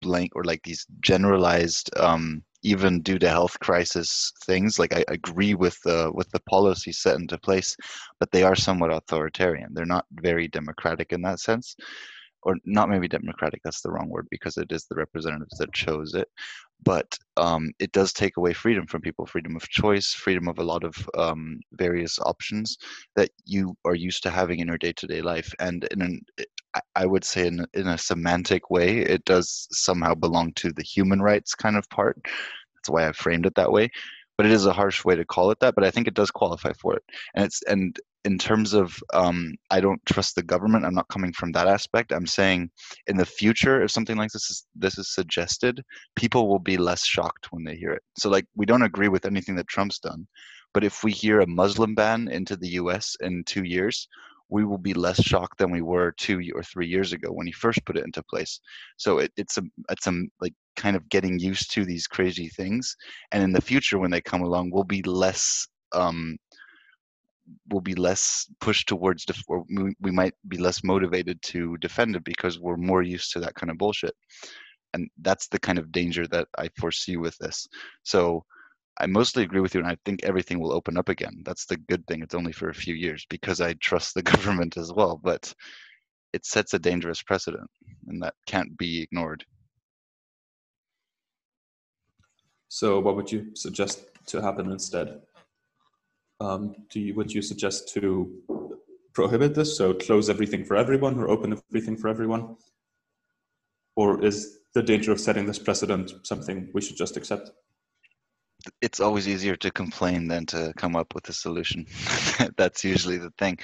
blank 0.00 0.32
or 0.36 0.44
like 0.44 0.62
these 0.62 0.86
generalized 1.00 1.90
um, 1.98 2.44
even 2.64 3.02
due 3.02 3.18
to 3.20 3.28
health 3.28 3.58
crisis 3.60 4.32
things. 4.46 4.78
Like 4.78 4.94
I 4.94 5.04
agree 5.08 5.54
with 5.54 5.78
the 5.84 6.10
with 6.14 6.30
the 6.30 6.40
policy 6.40 6.92
set 6.92 7.16
into 7.16 7.38
place, 7.38 7.76
but 8.20 8.30
they 8.32 8.42
are 8.42 8.56
somewhat 8.56 8.92
authoritarian. 8.92 9.70
They're 9.72 9.86
not 9.86 10.06
very 10.12 10.48
democratic 10.48 11.12
in 11.12 11.22
that 11.22 11.40
sense, 11.40 11.76
or 12.42 12.56
not 12.64 12.88
maybe 12.90 13.08
democratic. 13.08 13.60
That's 13.64 13.82
the 13.82 13.92
wrong 13.92 14.08
word 14.08 14.26
because 14.30 14.56
it 14.56 14.72
is 14.72 14.86
the 14.86 14.96
representatives 14.96 15.58
that 15.58 15.72
chose 15.74 16.14
it. 16.14 16.28
But 16.84 17.16
um, 17.38 17.70
it 17.78 17.92
does 17.92 18.12
take 18.12 18.36
away 18.36 18.52
freedom 18.52 18.86
from 18.86 19.00
people, 19.00 19.26
freedom 19.26 19.56
of 19.56 19.68
choice, 19.68 20.12
freedom 20.12 20.48
of 20.48 20.58
a 20.58 20.64
lot 20.64 20.84
of 20.84 20.94
um, 21.16 21.60
various 21.72 22.18
options 22.18 22.76
that 23.16 23.30
you 23.46 23.74
are 23.86 23.94
used 23.94 24.22
to 24.24 24.30
having 24.30 24.60
in 24.60 24.68
your 24.68 24.78
day-to-day 24.78 25.22
life. 25.22 25.50
And 25.60 25.84
in 25.92 26.02
an, 26.02 26.20
I 26.94 27.06
would 27.06 27.24
say 27.24 27.46
in, 27.46 27.66
in 27.74 27.88
a 27.88 27.98
semantic 27.98 28.70
way, 28.70 28.98
it 28.98 29.24
does 29.24 29.68
somehow 29.70 30.14
belong 30.14 30.52
to 30.54 30.72
the 30.72 30.82
human 30.82 31.20
rights 31.22 31.54
kind 31.54 31.76
of 31.76 31.88
part. 31.90 32.18
That's 32.24 32.88
why 32.88 33.08
I 33.08 33.12
framed 33.12 33.46
it 33.46 33.54
that 33.54 33.72
way. 33.72 33.90
But 34.36 34.46
it 34.46 34.52
is 34.52 34.66
a 34.66 34.72
harsh 34.72 35.04
way 35.04 35.14
to 35.14 35.24
call 35.24 35.50
it 35.52 35.60
that. 35.60 35.74
But 35.76 35.84
I 35.84 35.90
think 35.90 36.08
it 36.08 36.14
does 36.14 36.30
qualify 36.30 36.72
for 36.72 36.96
it. 36.96 37.04
And 37.34 37.44
it's 37.44 37.62
and 37.62 37.96
in 38.24 38.38
terms 38.38 38.72
of 38.72 38.98
um, 39.12 39.54
I 39.70 39.80
don't 39.80 40.04
trust 40.06 40.34
the 40.34 40.42
government. 40.42 40.84
I'm 40.84 40.94
not 40.94 41.08
coming 41.08 41.32
from 41.32 41.52
that 41.52 41.68
aspect. 41.68 42.12
I'm 42.12 42.26
saying 42.26 42.70
in 43.06 43.16
the 43.16 43.26
future, 43.26 43.82
if 43.82 43.90
something 43.90 44.16
like 44.16 44.32
this 44.32 44.50
is 44.50 44.66
this 44.74 44.98
is 44.98 45.14
suggested, 45.14 45.84
people 46.16 46.48
will 46.48 46.58
be 46.58 46.76
less 46.76 47.04
shocked 47.04 47.52
when 47.52 47.64
they 47.64 47.76
hear 47.76 47.92
it. 47.92 48.02
So 48.18 48.30
like 48.30 48.46
we 48.56 48.66
don't 48.66 48.82
agree 48.82 49.08
with 49.08 49.26
anything 49.26 49.56
that 49.56 49.68
Trump's 49.68 49.98
done, 49.98 50.26
but 50.72 50.84
if 50.84 51.04
we 51.04 51.12
hear 51.12 51.40
a 51.40 51.46
Muslim 51.46 51.94
ban 51.94 52.28
into 52.28 52.56
the 52.56 52.68
U.S. 52.70 53.16
in 53.20 53.44
two 53.44 53.64
years, 53.64 54.08
we 54.48 54.64
will 54.64 54.78
be 54.78 54.94
less 54.94 55.22
shocked 55.22 55.58
than 55.58 55.70
we 55.70 55.82
were 55.82 56.12
two 56.18 56.40
or 56.54 56.62
three 56.62 56.86
years 56.86 57.12
ago 57.12 57.30
when 57.30 57.46
he 57.46 57.52
first 57.52 57.84
put 57.84 57.96
it 57.96 58.04
into 58.04 58.22
place. 58.24 58.60
So 58.96 59.18
it, 59.18 59.32
it's 59.36 59.58
a 59.58 59.62
it's 59.90 60.06
a 60.06 60.12
like 60.40 60.54
kind 60.76 60.96
of 60.96 61.08
getting 61.08 61.38
used 61.38 61.72
to 61.72 61.84
these 61.84 62.06
crazy 62.06 62.48
things, 62.48 62.94
and 63.32 63.42
in 63.42 63.52
the 63.52 63.60
future 63.60 63.98
when 63.98 64.10
they 64.10 64.20
come 64.20 64.42
along, 64.42 64.70
we'll 64.70 64.84
be 64.84 65.02
less 65.02 65.66
um, 65.94 66.36
will 67.70 67.80
be 67.80 67.94
less 67.94 68.46
pushed 68.60 68.88
towards 68.88 69.24
def- 69.24 69.44
or 69.48 69.64
we, 69.74 69.94
we 70.00 70.10
might 70.10 70.34
be 70.48 70.58
less 70.58 70.82
motivated 70.84 71.40
to 71.42 71.76
defend 71.78 72.16
it 72.16 72.24
because 72.24 72.58
we're 72.58 72.76
more 72.76 73.02
used 73.02 73.32
to 73.32 73.40
that 73.40 73.54
kind 73.54 73.70
of 73.70 73.78
bullshit 73.78 74.14
and 74.94 75.08
that's 75.22 75.48
the 75.48 75.58
kind 75.58 75.78
of 75.78 75.92
danger 75.92 76.26
that 76.26 76.48
i 76.58 76.68
foresee 76.78 77.16
with 77.16 77.36
this 77.38 77.66
so 78.02 78.42
I 78.98 79.06
mostly 79.06 79.42
agree 79.42 79.60
with 79.60 79.74
you, 79.74 79.80
and 79.80 79.88
I 79.88 79.96
think 80.04 80.22
everything 80.22 80.60
will 80.60 80.72
open 80.72 80.96
up 80.96 81.08
again. 81.08 81.42
That's 81.44 81.66
the 81.66 81.76
good 81.76 82.06
thing. 82.06 82.22
It's 82.22 82.34
only 82.34 82.52
for 82.52 82.68
a 82.68 82.74
few 82.74 82.94
years 82.94 83.26
because 83.28 83.60
I 83.60 83.74
trust 83.74 84.14
the 84.14 84.22
government 84.34 84.76
as 84.76 84.92
well. 84.92 85.20
But 85.22 85.52
it 86.32 86.46
sets 86.46 86.74
a 86.74 86.78
dangerous 86.78 87.22
precedent, 87.22 87.70
and 88.08 88.22
that 88.22 88.34
can't 88.46 88.76
be 88.76 89.02
ignored. 89.02 89.44
So, 92.68 93.00
what 93.00 93.16
would 93.16 93.30
you 93.30 93.54
suggest 93.54 94.06
to 94.26 94.40
happen 94.40 94.70
instead? 94.70 95.22
Um, 96.40 96.74
do 96.90 97.00
you 97.00 97.14
would 97.14 97.32
you 97.32 97.42
suggest 97.42 97.88
to 97.94 98.32
prohibit 99.12 99.54
this, 99.54 99.76
so 99.76 99.94
close 99.94 100.28
everything 100.28 100.64
for 100.64 100.76
everyone, 100.76 101.18
or 101.18 101.28
open 101.28 101.60
everything 101.70 101.96
for 101.96 102.08
everyone, 102.08 102.56
or 103.96 104.24
is 104.24 104.58
the 104.74 104.82
danger 104.82 105.12
of 105.12 105.20
setting 105.20 105.46
this 105.46 105.58
precedent 105.58 106.12
something 106.24 106.68
we 106.74 106.80
should 106.80 106.96
just 106.96 107.16
accept? 107.16 107.50
It's 108.80 109.00
always 109.00 109.28
easier 109.28 109.56
to 109.56 109.70
complain 109.70 110.28
than 110.28 110.46
to 110.46 110.72
come 110.76 110.96
up 110.96 111.14
with 111.14 111.28
a 111.28 111.32
solution. 111.32 111.86
That's 112.56 112.84
usually 112.84 113.18
the 113.18 113.32
thing, 113.38 113.58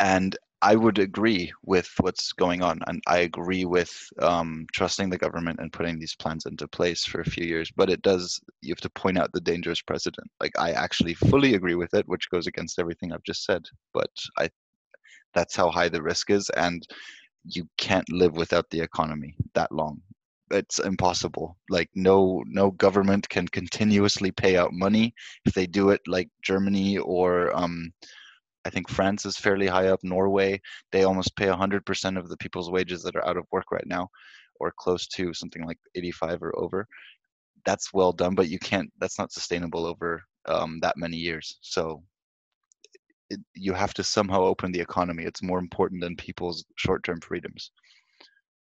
and 0.00 0.36
I 0.62 0.76
would 0.76 0.98
agree 0.98 1.52
with 1.62 1.90
what's 2.00 2.32
going 2.32 2.62
on, 2.62 2.80
and 2.86 3.02
I 3.06 3.18
agree 3.18 3.66
with 3.66 3.92
um, 4.20 4.66
trusting 4.72 5.10
the 5.10 5.18
government 5.18 5.60
and 5.60 5.72
putting 5.72 5.98
these 5.98 6.16
plans 6.16 6.46
into 6.46 6.66
place 6.68 7.04
for 7.04 7.20
a 7.20 7.24
few 7.30 7.44
years. 7.44 7.70
But 7.76 7.90
it 7.90 8.02
does 8.02 8.40
you 8.62 8.72
have 8.72 8.80
to 8.80 8.90
point 8.90 9.18
out 9.18 9.30
the 9.32 9.42
dangerous 9.42 9.82
precedent. 9.82 10.26
Like 10.40 10.52
I 10.58 10.72
actually 10.72 11.14
fully 11.14 11.54
agree 11.54 11.74
with 11.74 11.92
it, 11.94 12.08
which 12.08 12.30
goes 12.30 12.46
against 12.46 12.78
everything 12.78 13.12
I've 13.12 13.22
just 13.24 13.44
said. 13.44 13.66
But 13.92 14.10
I, 14.38 14.48
that's 15.34 15.56
how 15.56 15.70
high 15.70 15.90
the 15.90 16.02
risk 16.02 16.30
is, 16.30 16.50
and 16.50 16.86
you 17.44 17.68
can't 17.76 18.10
live 18.10 18.34
without 18.36 18.70
the 18.70 18.80
economy 18.80 19.36
that 19.54 19.70
long. 19.72 20.00
It's 20.54 20.78
impossible. 20.78 21.56
Like 21.68 21.90
no 21.94 22.42
no 22.46 22.70
government 22.70 23.28
can 23.28 23.48
continuously 23.48 24.30
pay 24.30 24.56
out 24.56 24.72
money 24.72 25.12
if 25.44 25.52
they 25.54 25.66
do 25.66 25.90
it 25.90 26.00
like 26.06 26.30
Germany 26.42 26.98
or 26.98 27.54
um, 27.56 27.92
I 28.64 28.70
think 28.70 28.88
France 28.88 29.26
is 29.26 29.36
fairly 29.36 29.66
high 29.66 29.88
up. 29.88 30.00
Norway, 30.02 30.60
they 30.92 31.04
almost 31.04 31.36
pay 31.36 31.46
100% 31.46 32.18
of 32.18 32.28
the 32.28 32.36
people's 32.38 32.70
wages 32.70 33.02
that 33.02 33.16
are 33.16 33.26
out 33.26 33.36
of 33.36 33.46
work 33.52 33.70
right 33.72 33.86
now, 33.86 34.08
or 34.60 34.72
close 34.78 35.06
to 35.08 35.34
something 35.34 35.64
like 35.66 35.78
85 35.94 36.42
or 36.42 36.58
over. 36.58 36.86
That's 37.66 37.92
well 37.92 38.12
done, 38.12 38.34
but 38.34 38.48
you 38.48 38.58
can't. 38.58 38.90
That's 38.98 39.18
not 39.18 39.32
sustainable 39.32 39.86
over 39.86 40.22
um, 40.46 40.78
that 40.80 40.96
many 40.96 41.16
years. 41.16 41.58
So 41.62 42.02
it, 43.30 43.40
you 43.54 43.72
have 43.74 43.94
to 43.94 44.04
somehow 44.04 44.42
open 44.42 44.72
the 44.72 44.80
economy. 44.80 45.24
It's 45.24 45.42
more 45.42 45.58
important 45.58 46.00
than 46.00 46.16
people's 46.16 46.64
short-term 46.76 47.20
freedoms. 47.20 47.70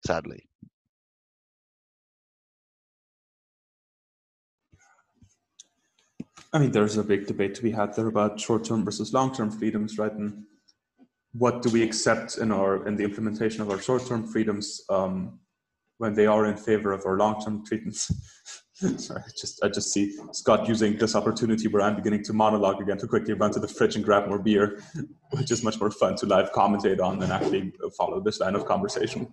Sadly. 0.07 0.49
I 6.55 6.61
mean, 6.61 6.71
there's 6.71 6.97
a 6.97 7.03
big 7.03 7.27
debate 7.27 7.57
to 7.57 7.63
be 7.63 7.73
had 7.73 7.97
there 7.97 8.07
about 8.07 8.39
short-term 8.39 8.85
versus 8.85 9.13
long-term 9.13 9.51
freedoms, 9.51 9.99
right? 9.99 10.13
And 10.13 10.45
what 11.33 11.63
do 11.63 11.69
we 11.69 11.83
accept 11.83 12.39
in 12.39 12.53
our 12.53 12.87
in 12.87 12.95
the 12.95 13.03
implementation 13.03 13.61
of 13.61 13.71
our 13.71 13.81
short-term 13.81 14.25
freedoms 14.25 14.81
um, 14.89 15.41
when 15.99 16.15
they 16.15 16.27
are 16.27 16.47
in 16.47 16.57
favor 16.57 16.93
of 16.93 17.05
our 17.07 17.19
long-term 17.19 17.67
treatments? 17.67 18.09
Sorry, 18.75 19.23
I 19.27 19.31
just 19.37 19.65
I 19.65 19.69
just 19.69 19.93
see 19.93 20.17
Scott 20.31 20.69
using 20.69 20.97
this 20.97 21.17
opportunity 21.17 21.67
where 21.67 21.83
I'm 21.83 21.97
beginning 21.97 22.23
to 22.25 22.33
monologue 22.33 22.81
again 22.81 22.99
to 22.99 23.09
quickly 23.09 23.35
run 23.35 23.51
to 23.51 23.59
the 23.59 23.69
fridge 23.69 23.97
and 23.97 24.05
grab 24.05 24.29
more 24.29 24.39
beer, 24.39 24.81
which 25.31 25.51
is 25.51 25.65
much 25.65 25.81
more 25.81 25.91
fun 25.91 26.15
to 26.17 26.27
live 26.27 26.53
commentate 26.53 27.01
on 27.01 27.19
than 27.19 27.33
actually 27.33 27.73
follow 27.99 28.21
this 28.21 28.39
line 28.39 28.55
of 28.55 28.65
conversation 28.65 29.33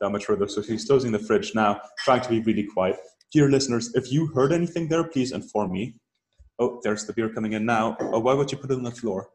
that 0.00 0.08
much 0.08 0.24
further. 0.24 0.48
So 0.48 0.62
he's 0.62 0.86
closing 0.86 1.12
the 1.12 1.18
fridge 1.18 1.54
now, 1.54 1.82
trying 1.98 2.22
to 2.22 2.30
be 2.30 2.40
really 2.40 2.64
quiet. 2.64 2.96
Dear 3.30 3.50
listeners, 3.50 3.94
if 3.94 4.10
you 4.10 4.28
heard 4.28 4.52
anything 4.52 4.88
there, 4.88 5.04
please 5.04 5.32
inform 5.32 5.72
me 5.72 5.96
Oh, 6.62 6.80
there's 6.84 7.04
the 7.06 7.12
beer 7.12 7.28
coming 7.28 7.54
in 7.54 7.66
now. 7.66 7.96
Oh, 7.98 8.20
why 8.20 8.34
would 8.34 8.52
you 8.52 8.56
put 8.56 8.70
it 8.70 8.74
on 8.74 8.84
the 8.84 8.92
floor? 8.92 9.30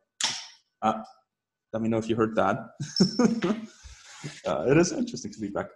Uh, 0.81 1.01
let 1.73 1.81
me 1.81 1.89
know 1.89 1.97
if 1.97 2.07
you 2.07 2.15
heard 2.15 2.37
that. 2.37 2.55
uh, 4.47 4.65
it 4.71 4.77
is 4.77 4.93
interesting 4.93 5.33
to 5.33 5.39
be 5.41 5.49
back. 5.49 5.67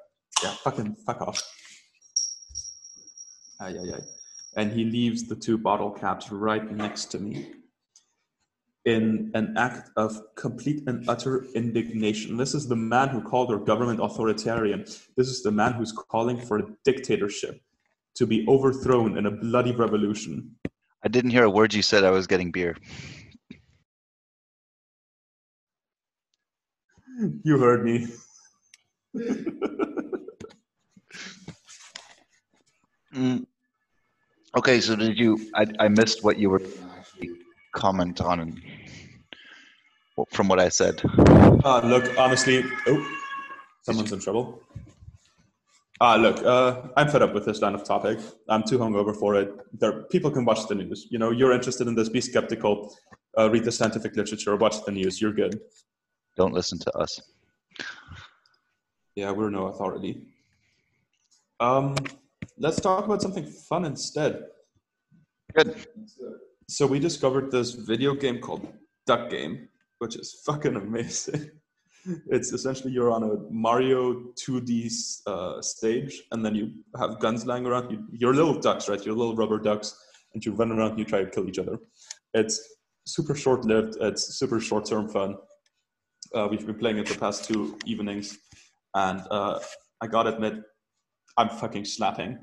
Yeah, 0.41 0.51
fucking 0.63 0.96
fuck 1.05 1.20
off. 1.20 1.41
Aye, 3.59 3.75
aye, 3.81 3.96
aye. 3.98 4.07
And 4.55 4.72
he 4.72 4.85
leaves 4.85 5.27
the 5.27 5.35
two 5.35 5.57
bottle 5.57 5.92
caps 5.92 6.31
right 6.31 6.72
next 6.72 7.11
to 7.11 7.20
me 7.20 7.51
in 8.85 9.29
an 9.33 9.53
act 9.57 9.90
of 9.98 10.22
complete 10.35 10.83
and 10.87 11.03
utter 11.09 11.44
indignation. 11.53 12.37
This 12.37 12.53
is 12.53 12.70
the 12.70 12.77
man 12.77 13.09
who 13.09 13.22
called 13.22 13.51
our 13.51 13.59
government 13.59 14.00
authoritarian. 14.00 14.85
This 15.18 15.27
is 15.27 15.44
the 15.44 15.51
man 15.51 15.74
who's 15.74 15.92
calling 15.92 16.40
for 16.40 16.59
a 16.59 16.68
dictatorship 16.85 17.61
to 18.16 18.25
be 18.25 18.46
overthrown 18.48 19.18
in 19.18 19.25
a 19.25 19.31
bloody 19.31 19.74
revolution. 19.74 20.55
I 21.03 21.07
didn't 21.07 21.31
hear 21.31 21.44
a 21.44 21.50
word 21.50 21.74
you 21.74 21.81
said. 21.81 22.03
I 22.03 22.11
was 22.11 22.27
getting 22.27 22.51
beer. 22.51 22.75
You 27.44 27.57
heard 27.59 27.83
me. 27.83 28.07
mm. 33.14 33.46
Okay, 34.57 34.81
so 34.81 34.96
did 34.96 35.18
you? 35.18 35.40
I 35.55 35.66
I 35.79 35.87
missed 35.87 36.24
what 36.24 36.37
you 36.37 36.50
were 36.50 36.61
comment 37.74 38.22
on 38.22 38.61
from 40.31 40.48
what 40.48 40.59
I 40.59 40.70
said. 40.70 41.01
Uh, 41.64 41.81
look, 41.83 42.18
honestly, 42.18 42.64
oh, 42.87 43.18
someone's 43.83 44.11
in 44.11 44.20
trouble. 44.20 44.61
Ah, 46.03 46.16
look, 46.16 46.44
uh, 46.44 46.81
I'm 46.98 47.07
fed 47.09 47.22
up 47.22 47.31
with 47.31 47.46
this 47.46 47.61
line 47.61 47.75
of 47.75 47.83
topic. 47.83 48.18
I'm 48.50 48.64
too 48.64 48.79
hungover 48.79 49.16
for 49.16 49.35
it. 49.35 49.53
There, 49.79 50.01
people 50.05 50.31
can 50.31 50.46
watch 50.46 50.68
the 50.68 50.74
news. 50.74 51.05
You 51.11 51.20
know, 51.20 51.29
you're 51.29 51.51
interested 51.51 51.87
in 51.87 51.94
this. 51.94 52.09
Be 52.09 52.20
skeptical. 52.20 52.92
Uh, 53.37 53.51
read 53.51 53.66
the 53.66 53.72
scientific 53.72 54.16
literature. 54.16 54.55
Watch 54.55 54.83
the 54.83 54.92
news. 54.92 55.22
You're 55.22 55.31
good. 55.31 55.59
Don't 56.35 56.55
listen 56.55 56.79
to 56.79 56.98
us. 56.98 57.22
Yeah, 59.14 59.29
we're 59.29 59.51
no 59.51 59.68
authority. 59.68 60.24
Um, 61.59 61.94
let's 62.57 62.81
talk 62.81 63.05
about 63.05 63.22
something 63.22 63.46
fun 63.46 63.85
instead. 63.85 64.46
Good. 65.53 65.85
So 66.68 66.87
we 66.87 66.98
discovered 66.98 67.51
this 67.51 67.74
video 67.74 68.16
game 68.16 68.40
called 68.40 68.68
Duck 69.05 69.29
Game, 69.29 69.68
which 70.00 70.16
is 70.16 70.42
fucking 70.48 70.77
amazing 70.77 71.51
it's 72.27 72.51
essentially 72.51 72.92
you're 72.92 73.11
on 73.11 73.24
a 73.24 73.35
Mario 73.51 74.14
2D 74.35 75.22
uh, 75.27 75.61
stage, 75.61 76.22
and 76.31 76.46
then 76.46 76.55
you 76.55 76.72
have 77.00 77.20
guns 77.20 77.46
lying 77.46 77.66
around. 77.66 77.92
You, 77.92 78.05
you're 78.11 78.33
little 78.33 78.59
ducks, 78.59 78.90
right? 78.90 79.03
You're 79.05 79.16
little 79.16 79.35
rubber 79.35 79.59
ducks, 79.59 79.96
and 80.33 80.44
you 80.44 80.53
run 80.53 80.72
around 80.72 80.92
and 80.92 81.00
you 81.00 81.05
try 81.05 81.24
to 81.24 81.29
kill 81.29 81.48
each 81.48 81.59
other. 81.59 81.77
It's 82.33 82.75
super 83.05 83.35
short 83.35 83.66
lived. 83.66 83.98
It's 84.01 84.37
super 84.40 84.59
short 84.59 84.85
term 84.85 85.09
fun. 85.09 85.35
Uh, 86.33 86.48
we've 86.50 86.66
been 86.66 86.77
playing 86.77 86.98
it 86.98 87.07
the 87.07 87.18
past 87.18 87.46
two 87.46 87.77
evenings, 87.85 88.37
and 88.96 89.22
uh, 89.29 89.59
I 90.01 90.07
gotta 90.07 90.33
admit, 90.33 90.55
I'm 91.37 91.50
fucking 91.50 91.85
slapping, 91.85 92.40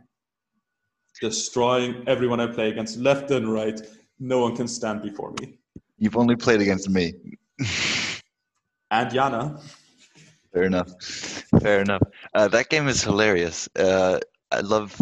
destroying 1.20 2.04
everyone 2.06 2.40
I 2.40 2.46
play 2.46 2.70
against 2.70 2.98
left 2.98 3.30
and 3.30 3.52
right. 3.52 3.80
No 4.20 4.40
one 4.40 4.56
can 4.56 4.68
stand 4.68 5.02
before 5.02 5.32
me. 5.40 5.58
You've 5.96 6.16
only 6.16 6.36
played 6.36 6.60
against 6.60 6.88
me. 6.90 7.14
and 8.90 9.10
Yana. 9.10 9.60
Fair 10.52 10.64
enough. 10.64 10.90
Fair 11.60 11.80
enough. 11.80 12.02
Uh, 12.34 12.48
that 12.48 12.68
game 12.68 12.88
is 12.88 13.02
hilarious. 13.02 13.68
Uh, 13.76 14.18
I 14.50 14.60
love. 14.60 15.00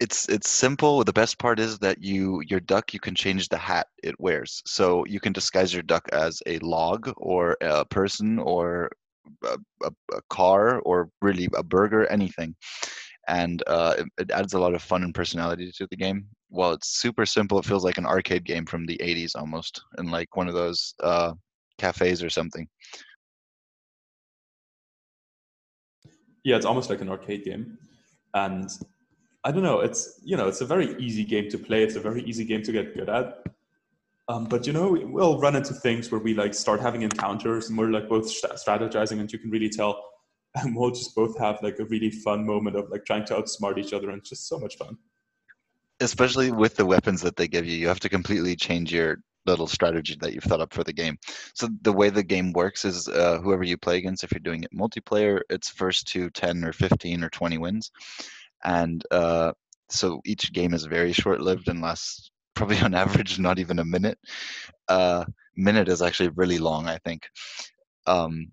It's 0.00 0.28
it's 0.28 0.48
simple. 0.48 1.02
The 1.04 1.12
best 1.12 1.38
part 1.38 1.58
is 1.58 1.78
that 1.80 2.02
you 2.02 2.42
your 2.46 2.60
duck 2.60 2.94
you 2.94 3.00
can 3.00 3.14
change 3.14 3.48
the 3.48 3.58
hat 3.58 3.88
it 4.02 4.18
wears. 4.18 4.62
So 4.66 5.04
you 5.06 5.20
can 5.20 5.32
disguise 5.32 5.72
your 5.74 5.82
duck 5.82 6.08
as 6.12 6.40
a 6.46 6.58
log 6.60 7.12
or 7.16 7.56
a 7.60 7.84
person 7.84 8.38
or 8.38 8.90
a, 9.44 9.58
a, 9.84 9.90
a 10.14 10.20
car 10.30 10.80
or 10.80 11.10
really 11.20 11.48
a 11.56 11.62
burger, 11.62 12.06
anything. 12.06 12.54
And 13.26 13.62
uh, 13.66 13.94
it, 13.98 14.06
it 14.18 14.30
adds 14.30 14.54
a 14.54 14.60
lot 14.60 14.74
of 14.74 14.82
fun 14.82 15.02
and 15.02 15.14
personality 15.14 15.70
to 15.76 15.86
the 15.90 15.96
game. 15.96 16.26
While 16.48 16.72
it's 16.72 16.88
super 17.00 17.26
simple, 17.26 17.58
it 17.58 17.66
feels 17.66 17.84
like 17.84 17.98
an 17.98 18.06
arcade 18.06 18.44
game 18.44 18.64
from 18.64 18.86
the 18.86 18.96
'80s 19.02 19.34
almost, 19.34 19.82
and 19.98 20.10
like 20.10 20.34
one 20.36 20.48
of 20.48 20.54
those 20.54 20.94
uh, 21.02 21.34
cafes 21.78 22.22
or 22.22 22.30
something. 22.30 22.68
Yeah, 26.44 26.56
it's 26.56 26.66
almost 26.66 26.90
like 26.90 27.00
an 27.00 27.08
arcade 27.08 27.44
game, 27.44 27.78
and 28.34 28.70
I 29.44 29.50
don't 29.50 29.62
know. 29.62 29.80
It's 29.80 30.20
you 30.22 30.36
know, 30.36 30.48
it's 30.48 30.60
a 30.60 30.66
very 30.66 30.96
easy 30.98 31.24
game 31.24 31.48
to 31.50 31.58
play. 31.58 31.82
It's 31.82 31.96
a 31.96 32.00
very 32.00 32.22
easy 32.22 32.44
game 32.44 32.62
to 32.62 32.72
get 32.72 32.94
good 32.94 33.08
at. 33.08 33.42
Um, 34.28 34.44
but 34.44 34.66
you 34.66 34.72
know, 34.72 34.90
we'll 34.90 35.40
run 35.40 35.56
into 35.56 35.72
things 35.72 36.10
where 36.10 36.20
we 36.20 36.34
like 36.34 36.52
start 36.52 36.80
having 36.80 37.02
encounters, 37.02 37.68
and 37.68 37.78
we're 37.78 37.90
like 37.90 38.08
both 38.08 38.26
strategizing, 38.26 39.20
and 39.20 39.32
you 39.32 39.38
can 39.38 39.50
really 39.50 39.70
tell. 39.70 40.04
And 40.54 40.74
we'll 40.74 40.90
just 40.90 41.14
both 41.14 41.38
have 41.38 41.62
like 41.62 41.78
a 41.78 41.84
really 41.84 42.10
fun 42.10 42.46
moment 42.46 42.74
of 42.74 42.88
like 42.88 43.04
trying 43.04 43.26
to 43.26 43.34
outsmart 43.34 43.76
each 43.76 43.92
other, 43.92 44.08
and 44.08 44.18
it's 44.18 44.30
just 44.30 44.48
so 44.48 44.58
much 44.58 44.78
fun. 44.78 44.96
Especially 46.00 46.50
with 46.50 46.74
the 46.74 46.86
weapons 46.86 47.20
that 47.20 47.36
they 47.36 47.46
give 47.46 47.66
you, 47.66 47.76
you 47.76 47.86
have 47.86 48.00
to 48.00 48.08
completely 48.08 48.56
change 48.56 48.90
your 48.90 49.18
little 49.48 49.66
strategy 49.66 50.16
that 50.20 50.32
you've 50.32 50.44
thought 50.44 50.60
up 50.60 50.72
for 50.72 50.84
the 50.84 50.92
game. 50.92 51.18
So 51.54 51.68
the 51.82 51.92
way 51.92 52.10
the 52.10 52.22
game 52.22 52.52
works 52.52 52.84
is 52.84 53.08
uh, 53.08 53.38
whoever 53.42 53.64
you 53.64 53.76
play 53.76 53.98
against, 53.98 54.24
if 54.24 54.32
you're 54.32 54.40
doing 54.40 54.64
it 54.64 54.76
multiplayer, 54.76 55.40
it's 55.50 55.68
first 55.68 56.06
to 56.08 56.30
10 56.30 56.64
or 56.64 56.72
15 56.72 57.24
or 57.24 57.30
20 57.30 57.58
wins. 57.58 57.90
And 58.64 59.02
uh, 59.10 59.52
so 59.88 60.20
each 60.24 60.52
game 60.52 60.74
is 60.74 60.84
very 60.84 61.12
short 61.12 61.40
lived 61.40 61.68
and 61.68 61.80
lasts 61.80 62.30
probably 62.54 62.78
on 62.82 62.94
average 62.94 63.38
not 63.38 63.58
even 63.58 63.78
a 63.78 63.84
minute. 63.84 64.18
Uh, 64.88 65.24
minute 65.56 65.88
is 65.88 66.02
actually 66.02 66.30
really 66.30 66.58
long, 66.58 66.86
I 66.86 66.98
think. 66.98 67.28
Um, 68.06 68.50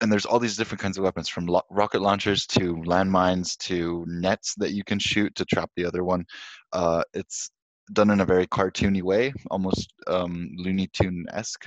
and 0.00 0.10
there's 0.10 0.24
all 0.24 0.38
these 0.38 0.56
different 0.56 0.80
kinds 0.80 0.96
of 0.96 1.04
weapons 1.04 1.28
from 1.28 1.46
lo- 1.46 1.62
rocket 1.70 2.00
launchers 2.00 2.46
to 2.46 2.76
landmines 2.76 3.56
to 3.58 4.04
nets 4.08 4.54
that 4.56 4.72
you 4.72 4.82
can 4.82 4.98
shoot 4.98 5.34
to 5.34 5.44
trap 5.44 5.70
the 5.76 5.84
other 5.84 6.04
one. 6.04 6.24
Uh, 6.72 7.02
it's 7.12 7.50
done 7.92 8.10
in 8.10 8.20
a 8.20 8.24
very 8.24 8.46
cartoony 8.46 9.02
way, 9.02 9.32
almost 9.50 9.92
um, 10.06 10.50
Looney 10.56 10.88
Tune 10.88 11.26
esque, 11.32 11.66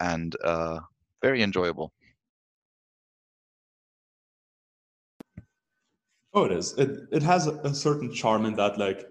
and 0.00 0.34
uh, 0.44 0.80
very 1.22 1.42
enjoyable. 1.42 1.92
Oh, 6.32 6.44
it 6.44 6.52
is. 6.52 6.74
It 6.78 6.90
it 7.12 7.22
has 7.22 7.46
a, 7.46 7.74
certain 7.74 8.12
charm 8.12 8.44
in 8.44 8.56
that 8.56 8.76
like 8.76 9.06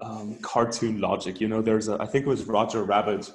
um, 0.00 0.38
cartoon 0.40 1.00
logic. 1.00 1.40
You 1.40 1.48
know, 1.48 1.60
there's 1.60 1.88
a 1.88 1.98
I 2.00 2.06
think 2.06 2.24
it 2.24 2.28
was 2.28 2.44
Roger 2.44 2.82
Rabbit 2.82 3.30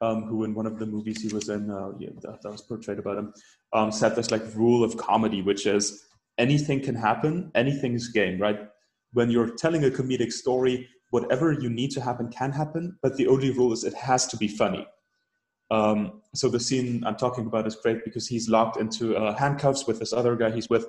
um, 0.00 0.22
who 0.24 0.44
in 0.44 0.54
one 0.54 0.66
of 0.66 0.78
the 0.78 0.86
movies 0.86 1.20
he 1.20 1.32
was 1.32 1.48
in, 1.48 1.70
uh, 1.70 1.90
yeah, 1.98 2.10
that, 2.22 2.42
that, 2.42 2.50
was 2.50 2.62
portrayed 2.62 2.98
about 2.98 3.18
him, 3.18 3.34
um, 3.72 3.92
said 3.92 4.16
this 4.16 4.30
like 4.30 4.42
rule 4.54 4.82
of 4.82 4.96
comedy, 4.96 5.42
which 5.42 5.66
is 5.66 6.06
anything 6.38 6.80
can 6.80 6.94
happen, 6.94 7.50
anything 7.54 7.94
is 7.94 8.08
game, 8.08 8.40
right? 8.40 8.60
When 9.12 9.30
you're 9.30 9.54
telling 9.56 9.84
a 9.84 9.90
comedic 9.90 10.32
story, 10.32 10.88
whatever 11.10 11.52
you 11.52 11.68
need 11.68 11.90
to 11.92 12.00
happen 12.00 12.28
can 12.28 12.52
happen, 12.52 12.98
but 13.02 13.16
the 13.16 13.26
only 13.26 13.50
rule 13.50 13.72
is 13.72 13.84
it 13.84 13.94
has 13.94 14.26
to 14.28 14.36
be 14.36 14.48
funny. 14.48 14.86
Um, 15.70 16.22
so 16.34 16.48
the 16.48 16.58
scene 16.58 17.04
I'm 17.06 17.16
talking 17.16 17.46
about 17.46 17.66
is 17.66 17.76
great 17.76 18.04
because 18.04 18.26
he's 18.26 18.48
locked 18.48 18.76
into 18.76 19.16
uh, 19.16 19.36
handcuffs 19.36 19.86
with 19.86 19.98
this 20.00 20.12
other 20.12 20.34
guy 20.34 20.50
he's 20.50 20.68
with, 20.68 20.86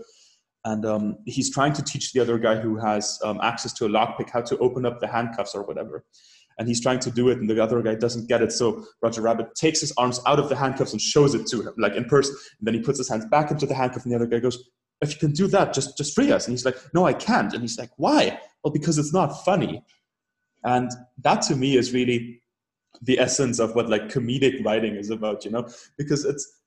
and 0.65 0.85
um, 0.85 1.17
he's 1.25 1.51
trying 1.51 1.73
to 1.73 1.83
teach 1.83 2.13
the 2.13 2.19
other 2.19 2.37
guy 2.37 2.59
who 2.59 2.77
has 2.77 3.19
um, 3.23 3.39
access 3.41 3.73
to 3.73 3.85
a 3.85 3.89
lockpick 3.89 4.29
how 4.29 4.41
to 4.41 4.57
open 4.57 4.85
up 4.85 4.99
the 4.99 5.07
handcuffs 5.07 5.55
or 5.55 5.63
whatever 5.63 6.03
and 6.61 6.67
he's 6.67 6.81
trying 6.81 6.99
to 6.99 7.11
do 7.11 7.29
it 7.29 7.39
and 7.39 7.49
the 7.49 7.61
other 7.61 7.81
guy 7.81 7.95
doesn't 7.95 8.27
get 8.27 8.41
it. 8.41 8.51
So 8.51 8.85
roger 9.01 9.21
rabbit 9.21 9.55
takes 9.55 9.79
his 9.79 9.91
arms 9.97 10.19
out 10.27 10.39
of 10.39 10.47
the 10.47 10.55
handcuffs 10.55 10.91
and 10.91 11.01
shows 11.01 11.33
it 11.33 11.47
to 11.47 11.61
him 11.61 11.73
like 11.77 11.95
in 11.95 12.05
person 12.05 12.35
and 12.59 12.67
then 12.67 12.75
he 12.75 12.81
puts 12.81 12.97
his 12.97 13.09
hands 13.09 13.25
back 13.25 13.51
into 13.51 13.65
the 13.65 13.73
handcuff 13.73 14.03
and 14.03 14.11
the 14.11 14.15
other 14.15 14.27
guy 14.27 14.39
goes 14.39 14.69
if 15.01 15.11
you 15.11 15.19
can 15.19 15.31
do 15.31 15.47
that 15.47 15.73
just 15.73 15.97
just 15.97 16.13
free 16.13 16.31
us. 16.31 16.45
And 16.47 16.53
he's 16.53 16.65
like 16.65 16.77
no 16.93 17.05
i 17.05 17.13
can't. 17.13 17.53
And 17.53 17.61
he's 17.61 17.77
like 17.77 17.89
why? 17.97 18.39
Well 18.63 18.71
because 18.71 18.97
it's 18.97 19.13
not 19.13 19.43
funny 19.43 19.83
and 20.63 20.91
that 21.17 21.41
to 21.41 21.55
me 21.55 21.77
is 21.77 21.93
really 21.93 22.41
the 23.01 23.19
essence 23.19 23.59
of 23.59 23.75
what 23.75 23.89
like 23.89 24.09
comedic 24.09 24.63
writing 24.63 24.95
is 24.95 25.09
about 25.09 25.43
you 25.45 25.51
know 25.51 25.67
because 25.97 26.25
it's 26.25 26.59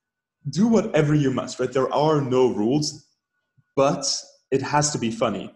do 0.50 0.66
whatever 0.66 1.14
you 1.14 1.30
must 1.30 1.59
right 1.61 1.72
there 1.72 1.92
are 1.92 2.20
no 2.20 2.52
rules 2.52 3.07
but 3.76 4.04
it 4.50 4.62
has 4.62 4.90
to 4.90 4.98
be 4.98 5.11
funny 5.11 5.52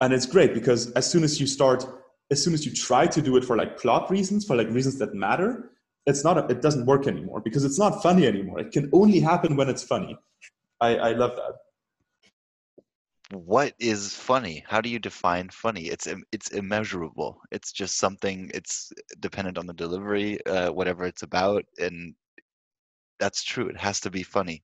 and 0.00 0.12
it's 0.12 0.26
great 0.26 0.54
because 0.54 0.90
as 0.92 1.10
soon 1.10 1.24
as 1.24 1.40
you 1.40 1.46
start 1.46 1.86
as 2.30 2.42
soon 2.42 2.54
as 2.54 2.64
you 2.64 2.72
try 2.72 3.06
to 3.06 3.20
do 3.22 3.36
it 3.36 3.44
for 3.44 3.56
like 3.56 3.78
plot 3.78 4.10
reasons, 4.10 4.44
for 4.44 4.56
like 4.56 4.68
reasons 4.70 4.98
that 4.98 5.14
matter, 5.14 5.70
it's 6.06 6.24
not, 6.24 6.38
a, 6.38 6.46
it 6.48 6.62
doesn't 6.62 6.86
work 6.86 7.06
anymore 7.06 7.40
because 7.40 7.64
it's 7.64 7.78
not 7.78 8.02
funny 8.02 8.26
anymore. 8.26 8.58
It 8.58 8.72
can 8.72 8.90
only 8.92 9.20
happen 9.20 9.56
when 9.56 9.68
it's 9.68 9.82
funny. 9.82 10.16
I, 10.80 10.96
I 10.96 11.12
love 11.12 11.36
that. 11.36 11.54
What 13.34 13.74
is 13.78 14.14
funny? 14.14 14.64
How 14.66 14.80
do 14.80 14.88
you 14.88 14.98
define 14.98 15.50
funny? 15.50 15.88
It's 15.88 16.06
it's 16.32 16.48
immeasurable. 16.52 17.40
It's 17.50 17.72
just 17.72 17.98
something. 17.98 18.50
It's 18.54 18.92
dependent 19.20 19.58
on 19.58 19.66
the 19.66 19.74
delivery, 19.74 20.44
uh, 20.46 20.72
whatever 20.72 21.04
it's 21.04 21.22
about, 21.22 21.64
and 21.78 22.14
that's 23.18 23.42
true. 23.44 23.68
It 23.68 23.76
has 23.78 24.00
to 24.00 24.10
be 24.10 24.22
funny. 24.22 24.62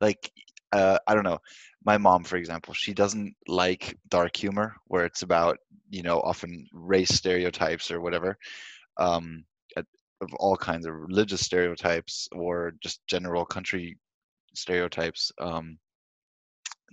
Like 0.00 0.32
uh, 0.72 0.98
I 1.06 1.14
don't 1.14 1.24
know. 1.24 1.38
My 1.84 1.98
mom, 1.98 2.24
for 2.24 2.36
example, 2.36 2.74
she 2.74 2.94
doesn't 2.94 3.34
like 3.46 3.96
dark 4.08 4.36
humor 4.36 4.76
where 4.86 5.04
it's 5.06 5.22
about 5.22 5.58
you 5.90 6.02
know 6.02 6.20
often 6.20 6.66
race 6.72 7.10
stereotypes 7.10 7.90
or 7.90 8.00
whatever 8.00 8.38
um, 8.98 9.44
of 10.22 10.34
all 10.38 10.56
kinds 10.56 10.86
of 10.86 10.94
religious 10.94 11.42
stereotypes 11.44 12.28
or 12.32 12.72
just 12.82 13.00
general 13.08 13.44
country 13.44 13.96
stereotypes 14.54 15.32
um, 15.40 15.78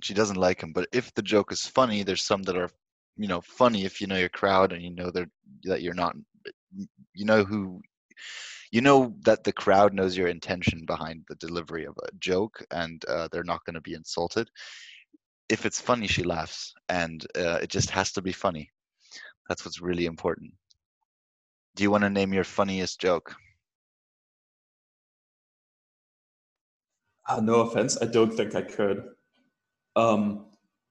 she 0.03 0.13
doesn't 0.13 0.37
like 0.37 0.61
him. 0.61 0.71
but 0.73 0.87
if 0.91 1.13
the 1.13 1.21
joke 1.21 1.51
is 1.51 1.65
funny 1.65 2.03
there's 2.03 2.23
some 2.23 2.43
that 2.43 2.57
are 2.57 2.69
you 3.17 3.27
know 3.27 3.41
funny 3.41 3.85
if 3.85 4.01
you 4.01 4.07
know 4.07 4.17
your 4.17 4.29
crowd 4.29 4.73
and 4.73 4.81
you 4.83 4.93
know 4.93 5.09
that 5.11 5.27
that 5.63 5.81
you're 5.81 5.93
not 5.93 6.15
you 7.13 7.25
know 7.25 7.43
who 7.43 7.81
you 8.71 8.81
know 8.81 9.13
that 9.21 9.43
the 9.43 9.53
crowd 9.53 9.93
knows 9.93 10.17
your 10.17 10.27
intention 10.27 10.83
behind 10.85 11.23
the 11.29 11.35
delivery 11.35 11.85
of 11.85 11.95
a 12.03 12.09
joke 12.19 12.63
and 12.71 13.05
uh, 13.05 13.27
they're 13.31 13.43
not 13.43 13.63
going 13.65 13.73
to 13.73 13.81
be 13.81 13.93
insulted 13.93 14.49
if 15.47 15.65
it's 15.65 15.79
funny 15.79 16.07
she 16.07 16.23
laughs 16.23 16.73
and 16.89 17.25
uh, 17.37 17.59
it 17.61 17.69
just 17.69 17.89
has 17.89 18.11
to 18.11 18.21
be 18.21 18.31
funny 18.31 18.69
that's 19.47 19.63
what's 19.63 19.81
really 19.81 20.05
important. 20.05 20.53
Do 21.75 21.83
you 21.83 21.91
want 21.91 22.03
to 22.03 22.09
name 22.09 22.33
your 22.33 22.43
funniest 22.43 22.99
joke? 22.99 23.35
Uh, 27.27 27.41
no 27.41 27.61
offense, 27.61 27.97
I 28.01 28.05
don't 28.05 28.31
think 28.31 28.55
I 28.55 28.61
could. 28.61 29.03
Um, 29.95 30.45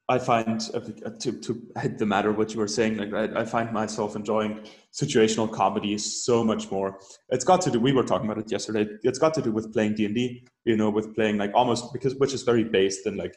I 0.07 0.19
find 0.19 0.61
uh, 0.75 0.81
to 1.21 1.33
to 1.33 1.63
hit 1.81 1.99
the 1.99 2.05
matter 2.05 2.31
what 2.31 2.53
you 2.53 2.61
were 2.61 2.69
saying, 2.69 2.99
like 2.99 3.15
I, 3.15 3.41
I 3.41 3.45
find 3.47 3.73
myself 3.73 4.17
enjoying 4.17 4.61
situational 4.93 5.51
comedy 5.51 5.97
so 5.97 6.45
much 6.45 6.71
more. 6.71 6.99
It's 7.31 7.45
got 7.45 7.63
to 7.63 7.71
do. 7.71 7.81
We 7.81 7.93
were 7.93 8.03
talking 8.03 8.31
about 8.31 8.45
it 8.45 8.53
yesterday. 8.53 8.87
It's 9.03 9.19
got 9.19 9.33
to 9.35 9.43
do 9.43 9.51
with 9.51 9.73
playing 9.73 9.95
D 9.95 10.05
and 10.05 10.15
D. 10.15 10.47
You 10.67 10.77
know, 10.77 10.91
with 10.91 11.15
playing 11.15 11.39
like 11.39 11.53
almost 11.55 11.91
because 11.95 12.15
which 12.17 12.35
is 12.35 12.43
very 12.43 12.65
based 12.65 13.07
in 13.07 13.17
like 13.17 13.35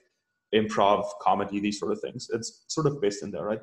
improv 0.53 1.05
comedy, 1.21 1.61
these 1.61 1.79
sort 1.79 1.93
of 1.93 2.01
things. 2.01 2.29
It's 2.33 2.65
sort 2.67 2.87
of 2.87 3.01
based 3.01 3.23
in 3.23 3.31
there, 3.31 3.45
right? 3.45 3.61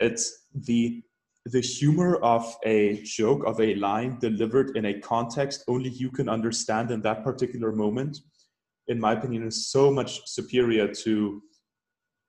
It's 0.00 0.46
the 0.52 1.02
the 1.46 1.60
humor 1.60 2.16
of 2.16 2.52
a 2.64 3.00
joke 3.04 3.44
of 3.46 3.60
a 3.60 3.74
line 3.76 4.18
delivered 4.18 4.76
in 4.76 4.86
a 4.86 5.00
context 5.00 5.64
only 5.68 5.88
you 5.90 6.10
can 6.10 6.28
understand 6.28 6.90
in 6.90 7.00
that 7.02 7.24
particular 7.24 7.72
moment 7.72 8.18
in 8.90 9.00
my 9.00 9.12
opinion 9.12 9.42
is 9.46 9.70
so 9.70 9.90
much 9.90 10.12
superior 10.26 10.86
to 11.04 11.42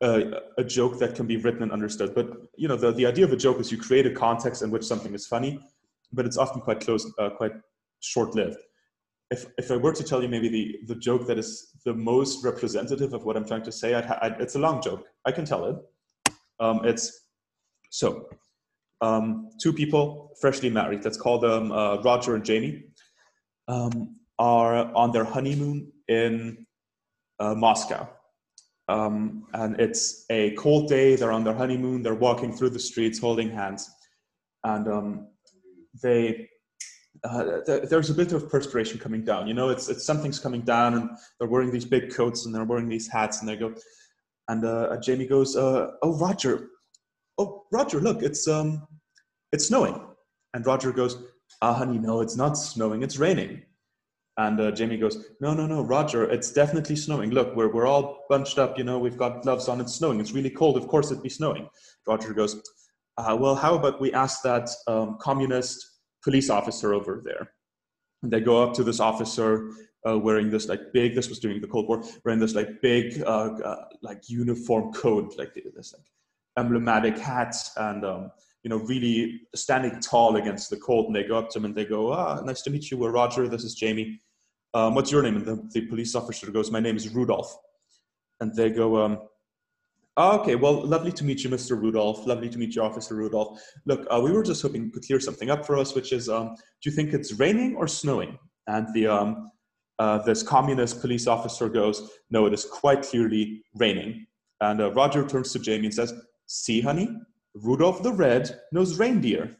uh, 0.01 0.21
a 0.57 0.63
joke 0.63 0.97
that 0.99 1.13
can 1.15 1.27
be 1.27 1.37
written 1.37 1.63
and 1.63 1.71
understood 1.71 2.15
but 2.15 2.27
you 2.55 2.67
know 2.67 2.77
the, 2.83 2.91
the 2.93 3.05
idea 3.05 3.25
of 3.25 3.33
a 3.33 3.41
joke 3.45 3.59
is 3.59 3.71
you 3.71 3.77
create 3.77 4.07
a 4.07 4.15
context 4.25 4.61
in 4.61 4.71
which 4.71 4.85
something 4.91 5.13
is 5.13 5.27
funny 5.27 5.59
but 6.13 6.25
it's 6.25 6.37
often 6.37 6.61
quite 6.61 6.79
close 6.79 7.03
uh, 7.19 7.29
quite 7.41 7.53
short-lived 7.99 8.57
if, 9.31 9.45
if 9.57 9.71
I 9.71 9.77
were 9.77 9.93
to 9.93 10.03
tell 10.03 10.21
you 10.21 10.27
maybe 10.27 10.49
the, 10.49 10.93
the 10.93 10.99
joke 10.99 11.25
that 11.27 11.39
is 11.39 11.71
the 11.85 11.93
most 11.93 12.43
representative 12.43 13.13
of 13.13 13.23
what 13.23 13.37
I'm 13.37 13.45
trying 13.45 13.63
to 13.63 13.71
say, 13.71 13.93
I'd, 13.93 14.05
I'd, 14.21 14.41
it's 14.41 14.55
a 14.55 14.59
long 14.59 14.81
joke. 14.81 15.05
I 15.25 15.31
can 15.31 15.45
tell 15.45 15.65
it. 15.65 15.77
Um, 16.59 16.81
it's 16.83 17.27
so, 17.89 18.27
um, 18.99 19.49
two 19.61 19.73
people, 19.73 20.35
freshly 20.39 20.69
married, 20.69 21.03
let's 21.05 21.17
call 21.17 21.39
them 21.39 21.71
uh, 21.71 22.01
Roger 22.01 22.35
and 22.35 22.43
Jamie, 22.43 22.83
um, 23.69 24.17
are 24.37 24.93
on 24.95 25.11
their 25.11 25.23
honeymoon 25.23 25.90
in 26.07 26.65
uh, 27.39 27.55
Moscow. 27.55 28.09
Um, 28.87 29.45
and 29.53 29.79
it's 29.79 30.25
a 30.29 30.51
cold 30.51 30.89
day, 30.89 31.15
they're 31.15 31.31
on 31.31 31.43
their 31.43 31.53
honeymoon, 31.53 32.03
they're 32.03 32.13
walking 32.13 32.51
through 32.53 32.71
the 32.71 32.79
streets 32.79 33.19
holding 33.19 33.49
hands. 33.49 33.89
And 34.63 34.87
um, 34.87 35.27
they 36.03 36.49
uh, 37.23 37.61
th- 37.65 37.89
there's 37.89 38.09
a 38.09 38.13
bit 38.13 38.33
of 38.33 38.49
perspiration 38.49 38.99
coming 38.99 39.23
down. 39.23 39.47
You 39.47 39.53
know, 39.53 39.69
it's, 39.69 39.89
it's 39.89 40.05
something's 40.05 40.39
coming 40.39 40.61
down, 40.61 40.95
and 40.95 41.09
they're 41.39 41.47
wearing 41.47 41.71
these 41.71 41.85
big 41.85 42.13
coats 42.13 42.45
and 42.45 42.53
they're 42.53 42.63
wearing 42.63 42.89
these 42.89 43.07
hats, 43.07 43.39
and 43.39 43.49
they 43.49 43.55
go, 43.55 43.73
and 44.47 44.65
uh, 44.65 44.97
Jamie 45.01 45.27
goes, 45.27 45.55
uh, 45.55 45.91
"Oh, 46.01 46.17
Roger, 46.17 46.69
oh 47.41 47.65
roger 47.71 47.99
look 47.99 48.21
it's 48.21 48.47
um 48.47 48.87
it's 49.51 49.67
snowing 49.67 49.99
and 50.53 50.65
roger 50.65 50.91
goes 50.91 51.17
ah 51.61 51.73
honey 51.73 51.97
no 51.97 52.21
it's 52.21 52.35
not 52.35 52.57
snowing 52.57 53.03
it's 53.03 53.17
raining 53.17 53.61
and 54.45 54.59
uh, 54.59 54.71
jamie 54.71 54.97
goes 54.97 55.15
no 55.39 55.53
no 55.53 55.65
no 55.67 55.81
roger 55.81 56.23
it's 56.35 56.51
definitely 56.51 56.95
snowing. 56.95 57.31
Look 57.31 57.55
we're, 57.55 57.71
we're 57.71 57.87
all 57.87 58.25
bunched 58.29 58.57
up 58.57 58.77
you 58.77 58.83
know 58.83 58.97
we've 58.97 59.17
got 59.17 59.41
gloves 59.43 59.67
on 59.67 59.81
it's 59.81 59.95
snowing. 59.95 60.19
It's 60.19 60.31
really 60.31 60.49
cold 60.49 60.77
of 60.77 60.87
course 60.87 61.11
it'd 61.11 61.23
be 61.23 61.29
snowing. 61.29 61.69
Roger 62.07 62.33
goes 62.33 62.61
uh, 63.17 63.37
well 63.39 63.55
how 63.55 63.75
about 63.75 64.01
we 64.01 64.11
ask 64.13 64.41
that 64.43 64.69
um, 64.87 65.17
communist 65.19 65.77
police 66.23 66.49
officer 66.49 66.93
over 66.93 67.21
there? 67.23 67.51
And 68.23 68.31
they 68.31 68.39
go 68.39 68.63
up 68.63 68.73
to 68.75 68.83
this 68.83 68.99
officer 68.99 69.71
uh, 70.07 70.17
wearing 70.17 70.49
this 70.49 70.67
like 70.67 70.81
big 70.93 71.13
this 71.15 71.29
was 71.29 71.39
during 71.39 71.61
the 71.61 71.67
cold 71.67 71.87
war 71.87 72.03
wearing 72.23 72.39
this 72.39 72.55
like 72.55 72.81
big 72.81 73.21
uh, 73.23 73.51
uh, 73.71 73.85
like 74.01 74.29
uniform 74.29 74.91
coat 74.93 75.35
like 75.37 75.53
this 75.53 75.93
like 75.93 76.07
emblematic 76.57 77.17
hats 77.17 77.71
and 77.77 78.03
um, 78.05 78.31
you 78.63 78.69
know 78.69 78.77
really 78.77 79.41
standing 79.55 79.99
tall 79.99 80.35
against 80.35 80.69
the 80.69 80.77
cold. 80.77 81.07
And 81.07 81.15
they 81.15 81.23
go 81.23 81.37
up 81.37 81.49
to 81.51 81.59
him 81.59 81.65
and 81.65 81.75
they 81.75 81.85
go 81.85 82.11
ah 82.11 82.41
nice 82.41 82.61
to 82.63 82.71
meet 82.71 82.89
you 82.89 82.97
we're 82.97 83.11
roger 83.11 83.47
this 83.47 83.63
is 83.63 83.75
jamie 83.75 84.19
um, 84.73 84.95
what's 84.95 85.11
your 85.11 85.21
name? 85.21 85.37
And 85.37 85.45
the, 85.45 85.69
the, 85.73 85.87
police 85.87 86.15
officer 86.15 86.49
goes 86.51 86.71
my 86.71 86.79
name 86.79 86.95
is 86.95 87.09
rudolph. 87.09 87.55
And 88.39 88.55
they 88.55 88.69
go 88.69 89.03
um, 89.03 89.19
oh, 90.17 90.39
okay 90.39 90.55
well 90.55 90.85
lovely 90.85 91.11
to 91.11 91.23
meet 91.23 91.43
you 91.43 91.49
mr 91.49 91.79
rudolph. 91.79 92.25
Lovely 92.25 92.49
to 92.49 92.57
meet 92.57 92.75
you 92.75 92.81
officer 92.81 93.15
rudolph. 93.15 93.61
Look 93.85 94.07
uh, 94.09 94.19
we 94.23 94.31
were 94.31 94.43
just 94.43 94.61
hoping 94.61 94.85
you 94.85 94.91
could 94.91 95.05
clear 95.05 95.19
something 95.19 95.49
up 95.49 95.65
for 95.65 95.77
us 95.77 95.93
which 95.93 96.11
is 96.13 96.29
um, 96.29 96.55
do 96.81 96.89
you 96.89 96.91
think 96.91 97.13
it's 97.13 97.33
raining 97.33 97.75
or 97.75 97.87
snowing? 97.87 98.37
And 98.67 98.87
the 98.93 99.07
um, 99.07 99.51
uh, 99.99 100.19
this 100.19 100.41
communist 100.41 101.01
police 101.01 101.27
officer 101.27 101.69
goes 101.69 102.11
no 102.29 102.45
it 102.45 102.53
is 102.53 102.65
quite 102.65 103.03
clearly 103.03 103.63
raining. 103.75 104.25
And 104.61 104.81
uh, 104.81 104.91
roger 104.93 105.27
turns 105.27 105.51
to 105.53 105.59
jamie 105.59 105.85
and 105.85 105.93
says 105.93 106.13
See, 106.53 106.81
honey, 106.81 107.07
Rudolph 107.55 108.03
the 108.03 108.11
Red 108.11 108.59
knows 108.73 108.99
reindeer. 108.99 109.55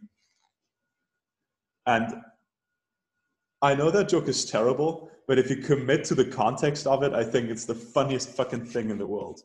And 1.86 2.22
I 3.62 3.76
know 3.76 3.92
that 3.92 4.10
joke 4.10 4.28
is 4.28 4.46
terrible, 4.46 5.12
but 5.28 5.38
if 5.38 5.50
you 5.50 5.58
commit 5.58 6.04
to 6.06 6.16
the 6.16 6.26
context 6.26 6.88
of 6.88 7.04
it, 7.04 7.14
I 7.14 7.24
think 7.24 7.50
it's 7.50 7.66
the 7.66 7.76
funniest 7.76 8.30
fucking 8.30 8.66
thing 8.66 8.90
in 8.90 8.98
the 8.98 9.06
world. 9.06 9.42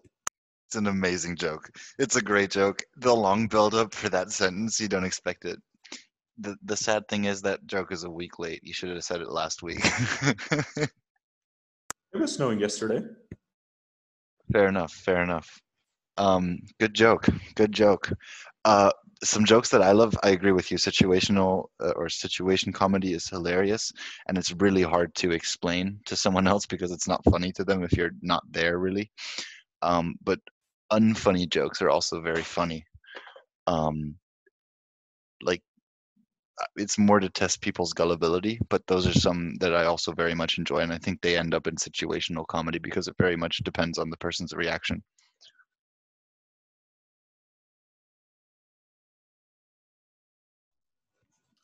It's 0.69 0.77
an 0.77 0.87
amazing 0.87 1.37
joke. 1.37 1.71
It's 1.99 2.17
a 2.17 2.23
great 2.23 2.51
joke. 2.51 2.83
The 2.97 3.15
long 3.15 3.47
build 3.47 3.75
up 3.75 3.95
for 3.95 4.09
that 4.09 4.33
sentence, 4.33 4.81
you 4.81 4.89
don't 4.89 5.05
expect 5.05 5.45
it. 5.45 5.59
The 6.39 6.57
the 6.65 6.77
sad 6.77 7.09
thing 7.09 7.25
is 7.25 7.41
that 7.43 7.67
joke 7.67 7.93
is 7.93 8.05
a 8.05 8.11
week 8.11 8.39
late. 8.39 8.61
You 8.63 8.75
should 8.75 8.91
have 8.91 9.05
said 9.05 9.21
it 9.21 9.31
last 9.31 9.63
week. 9.63 9.81
It 12.17 12.21
was 12.21 12.35
snowing 12.35 12.61
yesterday. 12.61 13.03
fair 14.51 14.69
enough. 14.69 14.93
Fair 14.93 15.23
enough. 15.23 15.61
Um, 16.17 16.61
good 16.81 16.95
joke. 16.95 17.27
Good 17.57 17.73
joke. 17.73 18.11
Uh, 18.65 18.91
some 19.25 19.45
jokes 19.45 19.71
that 19.71 19.83
I 19.83 19.93
love. 19.93 20.17
I 20.23 20.31
agree 20.31 20.53
with 20.53 20.71
you. 20.71 20.77
Situational 20.77 21.67
uh, 21.81 21.93
or 21.97 22.09
situation 22.09 22.73
comedy 22.73 23.15
is 23.15 23.29
hilarious, 23.29 23.93
and 24.29 24.37
it's 24.37 24.53
really 24.53 24.83
hard 24.83 25.15
to 25.17 25.33
explain 25.33 25.99
to 26.07 26.17
someone 26.17 26.47
else 26.47 26.67
because 26.67 26.93
it's 26.93 27.09
not 27.09 27.25
funny 27.25 27.53
to 27.53 27.65
them 27.65 27.83
if 27.83 27.93
you're 27.93 28.13
not 28.23 28.43
there 28.51 28.79
really. 28.79 29.11
Um, 29.83 30.17
but 30.23 30.41
unfunny 30.93 31.49
jokes 31.49 31.81
are 31.83 31.91
also 31.91 32.21
very 32.21 32.43
funny. 32.43 32.85
Um, 33.67 34.17
like 35.43 35.63
uh, 36.61 36.67
it's 36.77 36.99
more 36.99 37.21
to 37.21 37.29
test 37.29 37.61
people's 37.61 37.93
gullibility, 37.93 38.59
but 38.69 38.87
those 38.87 39.07
are 39.07 39.19
some 39.19 39.55
that 39.61 39.75
I 39.75 39.85
also 39.85 40.13
very 40.13 40.35
much 40.35 40.59
enjoy, 40.59 40.79
and 40.79 40.93
I 40.93 40.99
think 40.99 41.21
they 41.21 41.37
end 41.37 41.55
up 41.55 41.67
in 41.67 41.77
situational 41.77 42.47
comedy 42.47 42.79
because 42.79 43.09
it 43.09 43.15
very 43.19 43.37
much 43.37 43.59
depends 43.59 43.99
on 43.99 44.11
the 44.11 44.17
person's 44.19 44.53
reaction. 44.53 45.03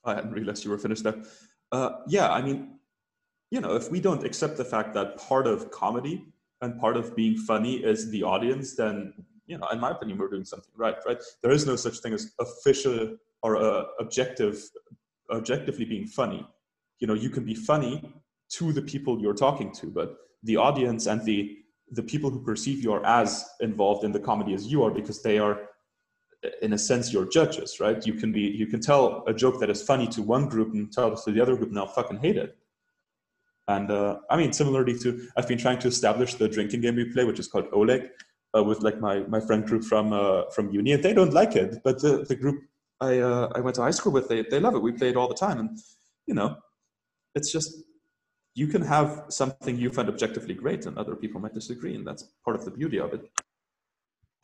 I 0.04 0.14
hadn't 0.14 0.32
realized 0.32 0.64
you 0.64 0.70
were 0.70 0.78
finished 0.78 1.04
there. 1.04 1.22
Uh, 1.70 1.90
yeah, 2.08 2.30
I 2.30 2.42
mean, 2.42 2.78
you 3.50 3.60
know, 3.60 3.74
if 3.74 3.90
we 3.90 4.00
don't 4.00 4.24
accept 4.24 4.56
the 4.56 4.64
fact 4.64 4.94
that 4.94 5.16
part 5.16 5.46
of 5.46 5.70
comedy 5.70 6.26
and 6.60 6.80
part 6.80 6.96
of 6.96 7.14
being 7.16 7.36
funny 7.36 7.76
is 7.76 8.10
the 8.10 8.22
audience, 8.22 8.76
then 8.76 9.14
you 9.46 9.58
know, 9.58 9.66
in 9.68 9.80
my 9.80 9.90
opinion, 9.90 10.18
we're 10.18 10.28
doing 10.28 10.44
something 10.44 10.72
right. 10.76 10.96
Right? 11.06 11.18
There 11.42 11.52
is 11.52 11.66
no 11.66 11.76
such 11.76 11.98
thing 11.98 12.14
as 12.14 12.32
official 12.40 13.16
or 13.42 13.56
uh, 13.56 13.84
objective, 13.98 14.62
objectively 15.30 15.84
being 15.84 16.06
funny. 16.06 16.46
You 17.00 17.06
know, 17.08 17.14
you 17.14 17.30
can 17.30 17.44
be 17.44 17.54
funny 17.54 18.14
to 18.50 18.72
the 18.72 18.82
people 18.82 19.20
you're 19.20 19.34
talking 19.34 19.72
to, 19.72 19.86
but 19.86 20.16
the 20.42 20.56
audience 20.56 21.06
and 21.06 21.24
the 21.24 21.58
the 21.90 22.02
people 22.02 22.30
who 22.30 22.42
perceive 22.42 22.82
you 22.82 22.92
are 22.92 23.04
as 23.04 23.44
involved 23.60 24.02
in 24.02 24.12
the 24.12 24.20
comedy 24.20 24.54
as 24.54 24.66
you 24.66 24.82
are 24.82 24.90
because 24.90 25.22
they 25.22 25.38
are 25.38 25.68
in 26.60 26.72
a 26.72 26.78
sense 26.78 27.12
your 27.12 27.28
judges 27.28 27.80
right? 27.80 28.04
You 28.06 28.14
can 28.14 28.32
be 28.32 28.40
you 28.40 28.66
can 28.66 28.80
tell 28.80 29.24
a 29.26 29.34
joke 29.34 29.60
that 29.60 29.70
is 29.70 29.82
funny 29.82 30.06
to 30.08 30.22
one 30.22 30.48
group 30.48 30.72
and 30.74 30.92
tell 30.92 31.12
it 31.12 31.20
to 31.24 31.32
the 31.32 31.40
other 31.40 31.56
group 31.56 31.70
now 31.70 31.86
fucking 31.86 32.18
hate 32.18 32.36
it. 32.36 32.56
And 33.68 33.90
uh, 33.90 34.18
i 34.28 34.36
mean 34.36 34.52
similarly 34.52 34.98
to 34.98 35.28
i've 35.36 35.48
been 35.48 35.58
trying 35.58 35.78
to 35.78 35.88
establish 35.88 36.34
the 36.34 36.48
drinking 36.48 36.80
game 36.80 36.96
we 36.96 37.04
play 37.04 37.24
which 37.24 37.38
is 37.38 37.48
called 37.48 37.66
oleg 37.72 38.08
uh, 38.56 38.62
with 38.62 38.80
like 38.82 39.00
my 39.00 39.20
my 39.34 39.40
friend 39.40 39.64
group 39.64 39.84
from 39.84 40.12
uh, 40.12 40.42
from 40.54 40.70
uni 40.70 40.92
and 40.92 41.02
they 41.02 41.14
don't 41.14 41.32
like 41.32 41.54
it 41.56 41.76
but 41.84 42.02
the, 42.02 42.24
the 42.28 42.34
group 42.34 42.58
i 43.00 43.18
uh, 43.18 43.48
i 43.54 43.60
went 43.60 43.76
to 43.76 43.82
high 43.82 43.96
school 43.98 44.12
with 44.12 44.28
they, 44.28 44.42
they 44.42 44.60
love 44.60 44.74
it. 44.74 44.82
We 44.82 44.92
play 44.92 45.10
it 45.10 45.16
all 45.16 45.28
the 45.28 45.42
time 45.46 45.58
and 45.60 45.78
you 46.26 46.34
know 46.34 46.56
it's 47.34 47.52
just 47.52 47.82
you 48.54 48.66
can 48.66 48.82
have 48.82 49.24
something 49.28 49.78
you 49.78 49.90
find 49.90 50.08
objectively 50.08 50.54
great 50.54 50.86
and 50.86 50.98
other 50.98 51.16
people 51.16 51.40
might 51.40 51.54
disagree 51.54 51.94
and 51.94 52.06
that's 52.06 52.24
part 52.44 52.56
of 52.56 52.64
the 52.64 52.70
beauty 52.70 52.98
of 52.98 53.14
it. 53.14 53.22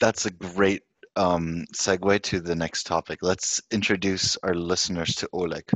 That's 0.00 0.24
a 0.26 0.30
great 0.30 0.82
um, 1.18 1.64
segue 1.74 2.22
to 2.22 2.40
the 2.40 2.54
next 2.54 2.85
topic. 2.85 3.18
Let's 3.22 3.61
introduce 3.72 4.37
our 4.44 4.54
listeners 4.54 5.16
to 5.16 5.28
Oleg, 5.33 5.68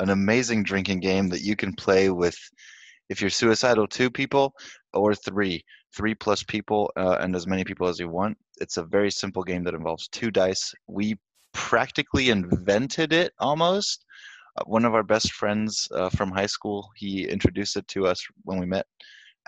an 0.00 0.08
amazing 0.08 0.62
drinking 0.62 1.00
game 1.00 1.28
that 1.28 1.42
you 1.42 1.54
can 1.54 1.74
play 1.74 2.08
with, 2.08 2.36
if 3.10 3.20
you're 3.20 3.30
suicidal, 3.30 3.86
two 3.86 4.10
people 4.10 4.54
or 4.94 5.14
three, 5.14 5.62
three 5.94 6.14
plus 6.14 6.42
people, 6.42 6.90
uh, 6.96 7.18
and 7.20 7.36
as 7.36 7.46
many 7.46 7.62
people 7.62 7.86
as 7.86 7.98
you 7.98 8.08
want. 8.08 8.38
It's 8.58 8.78
a 8.78 8.84
very 8.84 9.10
simple 9.10 9.42
game 9.42 9.62
that 9.64 9.74
involves 9.74 10.08
two 10.08 10.30
dice. 10.30 10.72
We 10.86 11.18
practically 11.52 12.30
invented 12.30 13.12
it 13.12 13.32
almost. 13.38 14.06
Uh, 14.56 14.64
one 14.64 14.86
of 14.86 14.94
our 14.94 15.02
best 15.02 15.32
friends 15.32 15.86
uh, 15.92 16.08
from 16.08 16.30
high 16.30 16.46
school, 16.46 16.88
he 16.96 17.28
introduced 17.28 17.76
it 17.76 17.86
to 17.88 18.06
us 18.06 18.26
when 18.44 18.58
we 18.58 18.64
met. 18.66 18.86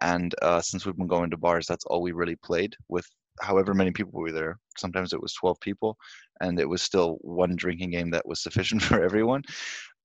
And 0.02 0.34
uh, 0.42 0.60
since 0.60 0.84
we've 0.84 0.96
been 0.96 1.06
going 1.06 1.30
to 1.30 1.38
bars, 1.38 1.66
that's 1.66 1.86
all 1.86 2.02
we 2.02 2.12
really 2.12 2.36
played 2.36 2.76
with 2.88 3.06
however 3.40 3.74
many 3.74 3.90
people 3.90 4.20
were 4.20 4.32
there. 4.32 4.58
Sometimes 4.76 5.12
it 5.12 5.20
was 5.20 5.32
12 5.34 5.60
people, 5.60 5.96
and 6.40 6.58
it 6.58 6.68
was 6.68 6.82
still 6.82 7.18
one 7.20 7.56
drinking 7.56 7.90
game 7.90 8.10
that 8.10 8.26
was 8.26 8.42
sufficient 8.42 8.82
for 8.88 9.02
everyone. 9.02 9.42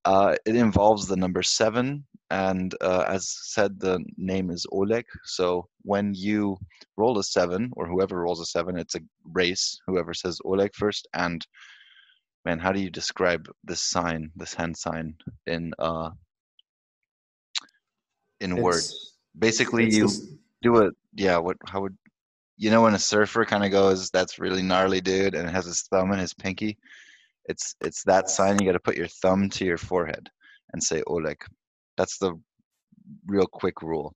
Uh, 0.04 0.36
it 0.44 0.54
involves 0.54 1.06
the 1.06 1.16
number 1.16 1.42
seven, 1.42 2.04
and 2.30 2.74
uh, 2.82 3.04
as 3.08 3.28
said, 3.28 3.80
the 3.80 4.04
name 4.18 4.50
is 4.50 4.66
Oleg. 4.70 5.06
So 5.24 5.66
when 5.82 6.12
you 6.14 6.58
roll 6.96 7.18
a 7.18 7.24
seven, 7.24 7.70
or 7.72 7.86
whoever 7.86 8.20
rolls 8.20 8.40
a 8.40 8.44
seven, 8.44 8.76
it's 8.76 8.94
a 8.94 9.00
race. 9.32 9.78
Whoever 9.86 10.12
says 10.12 10.40
Oleg 10.44 10.74
first, 10.74 11.08
and 11.14 11.46
man, 12.44 12.58
how 12.58 12.72
do 12.72 12.80
you 12.80 12.90
describe 12.90 13.48
this 13.64 13.80
sign, 13.80 14.30
this 14.36 14.52
hand 14.52 14.76
sign, 14.76 15.14
in 15.46 15.72
uh, 15.78 16.10
in 18.40 18.56
words? 18.56 19.14
Basically, 19.38 19.90
you 19.90 20.10
do 20.62 20.78
it. 20.78 20.94
Yeah, 21.14 21.38
what? 21.38 21.56
How 21.66 21.80
would 21.80 21.96
you 22.56 22.70
know 22.70 22.82
when 22.82 22.94
a 22.94 22.98
surfer 22.98 23.44
kind 23.44 23.64
of 23.64 23.70
goes, 23.70 24.10
"That's 24.10 24.38
really 24.38 24.62
gnarly, 24.62 25.00
dude," 25.00 25.34
and 25.34 25.48
it 25.48 25.52
has 25.52 25.66
his 25.66 25.82
thumb 25.82 26.12
and 26.12 26.20
his 26.20 26.34
pinky? 26.34 26.78
It's 27.46 27.74
it's 27.80 28.02
that 28.04 28.30
sign. 28.30 28.58
You 28.60 28.66
got 28.66 28.72
to 28.72 28.80
put 28.80 28.96
your 28.96 29.08
thumb 29.08 29.50
to 29.50 29.64
your 29.64 29.78
forehead 29.78 30.30
and 30.72 30.82
say 30.82 31.02
Oleg. 31.06 31.38
That's 31.96 32.18
the 32.18 32.34
real 33.26 33.46
quick 33.46 33.82
rule. 33.82 34.14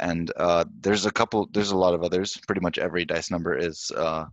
And 0.00 0.32
uh, 0.36 0.64
there's 0.80 1.06
a 1.06 1.10
couple. 1.10 1.48
There's 1.52 1.70
a 1.70 1.76
lot 1.76 1.94
of 1.94 2.02
others. 2.02 2.36
Pretty 2.46 2.60
much 2.60 2.78
every 2.78 3.04
dice 3.04 3.30
number 3.30 3.56
is 3.56 3.90
uh, 3.96 4.26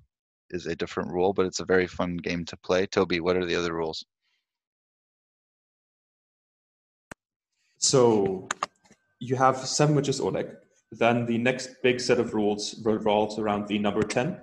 is 0.49 0.65
a 0.67 0.75
different 0.75 1.11
rule, 1.11 1.33
but 1.33 1.45
it's 1.45 1.59
a 1.59 1.65
very 1.65 1.87
fun 1.87 2.17
game 2.17 2.45
to 2.45 2.57
play. 2.57 2.85
Toby, 2.85 3.19
what 3.19 3.37
are 3.37 3.45
the 3.45 3.55
other 3.55 3.73
rules? 3.73 4.05
So 7.77 8.47
you 9.19 9.35
have 9.35 9.57
seven, 9.57 9.95
which 9.95 10.09
is 10.09 10.19
Oleg. 10.19 10.55
Then 10.91 11.25
the 11.25 11.37
next 11.37 11.81
big 11.81 11.99
set 12.01 12.19
of 12.19 12.33
rules 12.33 12.81
revolves 12.83 13.39
around 13.39 13.67
the 13.67 13.79
number 13.79 14.01
10, 14.01 14.39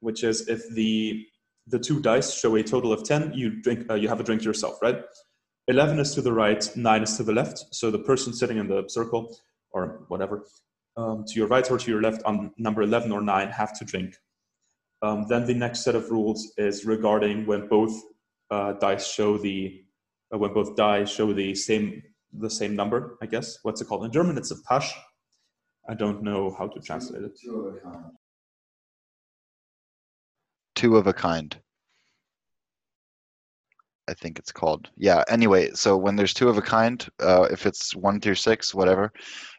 which 0.00 0.24
is 0.24 0.48
if 0.48 0.62
the 0.74 1.26
the 1.70 1.78
two 1.78 2.00
dice 2.00 2.32
show 2.32 2.56
a 2.56 2.62
total 2.62 2.94
of 2.94 3.04
10, 3.04 3.34
you 3.34 3.60
drink 3.60 3.90
uh, 3.90 3.94
you 3.94 4.08
have 4.08 4.20
a 4.20 4.24
drink 4.24 4.42
yourself, 4.42 4.78
right? 4.80 5.02
11 5.68 5.98
is 5.98 6.14
to 6.14 6.22
the 6.22 6.32
right, 6.32 6.66
9 6.74 7.02
is 7.02 7.16
to 7.18 7.22
the 7.22 7.32
left. 7.32 7.74
So 7.74 7.90
the 7.90 7.98
person 7.98 8.32
sitting 8.32 8.56
in 8.56 8.68
the 8.68 8.84
circle 8.88 9.36
or 9.70 10.04
whatever, 10.08 10.46
um, 10.96 11.24
to 11.26 11.34
your 11.34 11.46
right 11.46 11.70
or 11.70 11.76
to 11.76 11.90
your 11.90 12.00
left 12.00 12.22
on 12.24 12.52
number 12.56 12.80
11 12.80 13.12
or 13.12 13.20
9 13.20 13.48
have 13.50 13.78
to 13.78 13.84
drink. 13.84 14.16
Um, 15.02 15.26
then 15.28 15.46
the 15.46 15.54
next 15.54 15.84
set 15.84 15.94
of 15.94 16.10
rules 16.10 16.52
is 16.56 16.86
regarding 16.86 17.46
when 17.46 17.68
both 17.68 17.92
uh, 18.50 18.72
dice 18.74 19.06
show 19.06 19.36
the 19.36 19.82
uh, 20.34 20.38
when 20.38 20.52
both 20.52 20.74
die 20.76 21.04
show 21.04 21.32
the 21.32 21.54
same 21.54 22.02
the 22.32 22.50
same 22.50 22.74
number. 22.74 23.16
I 23.22 23.26
guess 23.26 23.58
what's 23.62 23.80
it 23.80 23.86
called 23.86 24.04
in 24.04 24.12
German? 24.12 24.38
It's 24.38 24.50
a 24.50 24.60
pasch. 24.62 24.92
I 25.88 25.94
don't 25.94 26.22
know 26.22 26.54
how 26.58 26.68
to 26.68 26.80
translate 26.80 27.22
it. 27.22 27.38
two 30.78 30.96
of 30.96 31.08
a 31.08 31.12
kind 31.12 31.58
i 34.06 34.14
think 34.14 34.38
it's 34.38 34.52
called 34.52 34.88
yeah 34.96 35.24
anyway 35.28 35.70
so 35.72 35.96
when 35.96 36.14
there's 36.14 36.32
two 36.32 36.48
of 36.48 36.56
a 36.56 36.62
kind 36.62 37.08
uh, 37.20 37.48
if 37.50 37.66
it's 37.66 37.96
one 37.96 38.20
through 38.20 38.36
six 38.36 38.72
whatever 38.72 39.12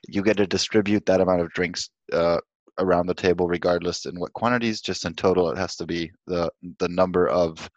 you 0.08 0.22
get 0.24 0.38
to 0.38 0.48
distribute 0.48 1.06
that 1.06 1.20
amount 1.20 1.42
of 1.42 1.50
drinks 1.50 1.90
uh, 2.14 2.38
around 2.78 3.06
the 3.06 3.14
table 3.14 3.48
regardless 3.48 4.06
in 4.06 4.18
what 4.18 4.32
quantities 4.32 4.80
just 4.80 5.04
in 5.04 5.14
total 5.14 5.52
it 5.52 5.58
has 5.58 5.76
to 5.76 5.86
be 5.86 6.10
the 6.28 6.50
the 6.80 6.88
number 6.88 7.28
of 7.28 7.70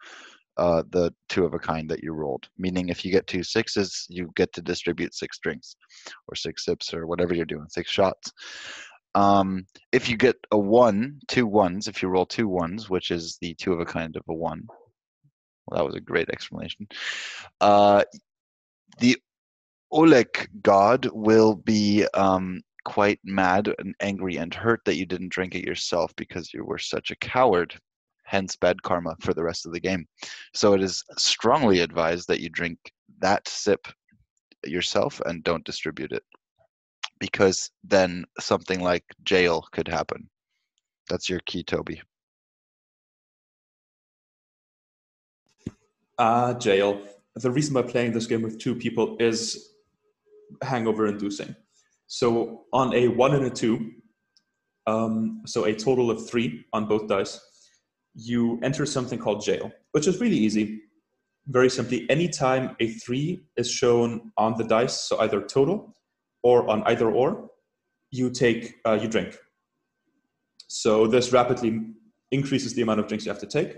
uh, 0.57 0.83
the 0.91 1.13
two 1.29 1.45
of 1.45 1.53
a 1.53 1.59
kind 1.59 1.89
that 1.89 2.03
you 2.03 2.13
rolled 2.13 2.47
meaning 2.57 2.89
if 2.89 3.03
you 3.03 3.11
get 3.11 3.25
two 3.27 3.43
sixes 3.43 4.05
you 4.09 4.31
get 4.35 4.51
to 4.53 4.61
distribute 4.61 5.13
six 5.13 5.39
drinks 5.39 5.75
or 6.27 6.35
six 6.35 6.63
sips 6.63 6.93
or 6.93 7.07
whatever 7.07 7.33
you're 7.33 7.45
doing 7.45 7.67
six 7.69 7.89
shots 7.89 8.31
um, 9.15 9.65
if 9.91 10.09
you 10.09 10.17
get 10.17 10.35
a 10.51 10.57
one, 10.57 11.19
two 11.27 11.45
ones, 11.45 11.87
if 11.87 12.01
you 12.01 12.09
roll 12.09 12.25
two 12.25 12.47
ones, 12.47 12.89
which 12.89 13.11
is 13.11 13.37
the 13.41 13.53
two 13.55 13.73
of 13.73 13.79
a 13.79 13.85
kind 13.85 14.15
of 14.15 14.23
a 14.27 14.33
one, 14.33 14.63
well, 15.67 15.77
that 15.77 15.85
was 15.85 15.95
a 15.95 16.01
great 16.01 16.29
explanation. 16.29 16.87
Uh, 17.61 18.03
the 18.99 19.17
Oleg 19.91 20.49
god 20.61 21.07
will 21.13 21.55
be 21.55 22.05
um, 22.15 22.61
quite 22.83 23.19
mad 23.23 23.71
and 23.77 23.93
angry 23.99 24.37
and 24.37 24.53
hurt 24.53 24.81
that 24.85 24.97
you 24.97 25.05
didn't 25.05 25.31
drink 25.31 25.55
it 25.55 25.65
yourself 25.65 26.13
because 26.15 26.53
you 26.53 26.65
were 26.65 26.79
such 26.79 27.11
a 27.11 27.15
coward. 27.17 27.79
Hence, 28.33 28.55
bad 28.55 28.81
karma 28.81 29.15
for 29.21 29.35
the 29.35 29.43
rest 29.43 29.67
of 29.67 29.73
the 29.73 29.79
game. 29.79 30.07
So, 30.55 30.73
it 30.73 30.81
is 30.81 31.03
strongly 31.17 31.81
advised 31.81 32.27
that 32.29 32.39
you 32.39 32.49
drink 32.49 32.79
that 33.19 33.47
sip 33.47 33.87
yourself 34.65 35.21
and 35.27 35.43
don't 35.43 35.63
distribute 35.63 36.11
it 36.11 36.23
because 37.19 37.69
then 37.83 38.25
something 38.39 38.81
like 38.81 39.03
jail 39.23 39.67
could 39.71 39.87
happen. 39.87 40.27
That's 41.11 41.29
your 41.29 41.41
key, 41.45 41.63
Toby. 41.63 42.01
Ah, 46.17 46.53
jail. 46.53 47.01
the 47.35 47.51
reason 47.51 47.75
by 47.75 47.83
playing 47.83 48.13
this 48.13 48.25
game 48.25 48.41
with 48.41 48.57
two 48.57 48.73
people 48.73 49.15
is 49.19 49.73
hangover 50.63 51.05
inducing. 51.05 51.55
So 52.07 52.65
on 52.73 52.95
a 52.95 53.09
one 53.09 53.35
and 53.35 53.45
a 53.45 53.49
two, 53.51 53.91
um, 54.87 55.43
so 55.45 55.65
a 55.65 55.73
total 55.75 56.09
of 56.09 56.27
three 56.27 56.65
on 56.73 56.87
both 56.87 57.07
dice, 57.07 57.39
you 58.15 58.59
enter 58.63 58.85
something 58.85 59.19
called 59.19 59.43
jail, 59.43 59.71
which 59.91 60.07
is 60.07 60.19
really 60.19 60.37
easy. 60.37 60.81
Very 61.47 61.69
simply, 61.69 62.09
anytime 62.09 62.75
a 62.79 62.87
three 62.87 63.45
is 63.57 63.69
shown 63.69 64.31
on 64.37 64.55
the 64.57 64.63
dice, 64.63 65.01
so 65.01 65.19
either 65.19 65.41
total 65.41 65.93
or 66.41 66.69
on 66.69 66.83
either 66.83 67.11
or, 67.11 67.49
you 68.11 68.29
take 68.29 68.75
uh, 68.85 68.97
you 69.01 69.07
drink. 69.07 69.37
So 70.67 71.07
this 71.07 71.31
rapidly 71.33 71.81
increases 72.31 72.73
the 72.73 72.81
amount 72.81 72.99
of 72.99 73.07
drinks 73.07 73.25
you 73.25 73.31
have 73.31 73.41
to 73.41 73.47
take. 73.47 73.77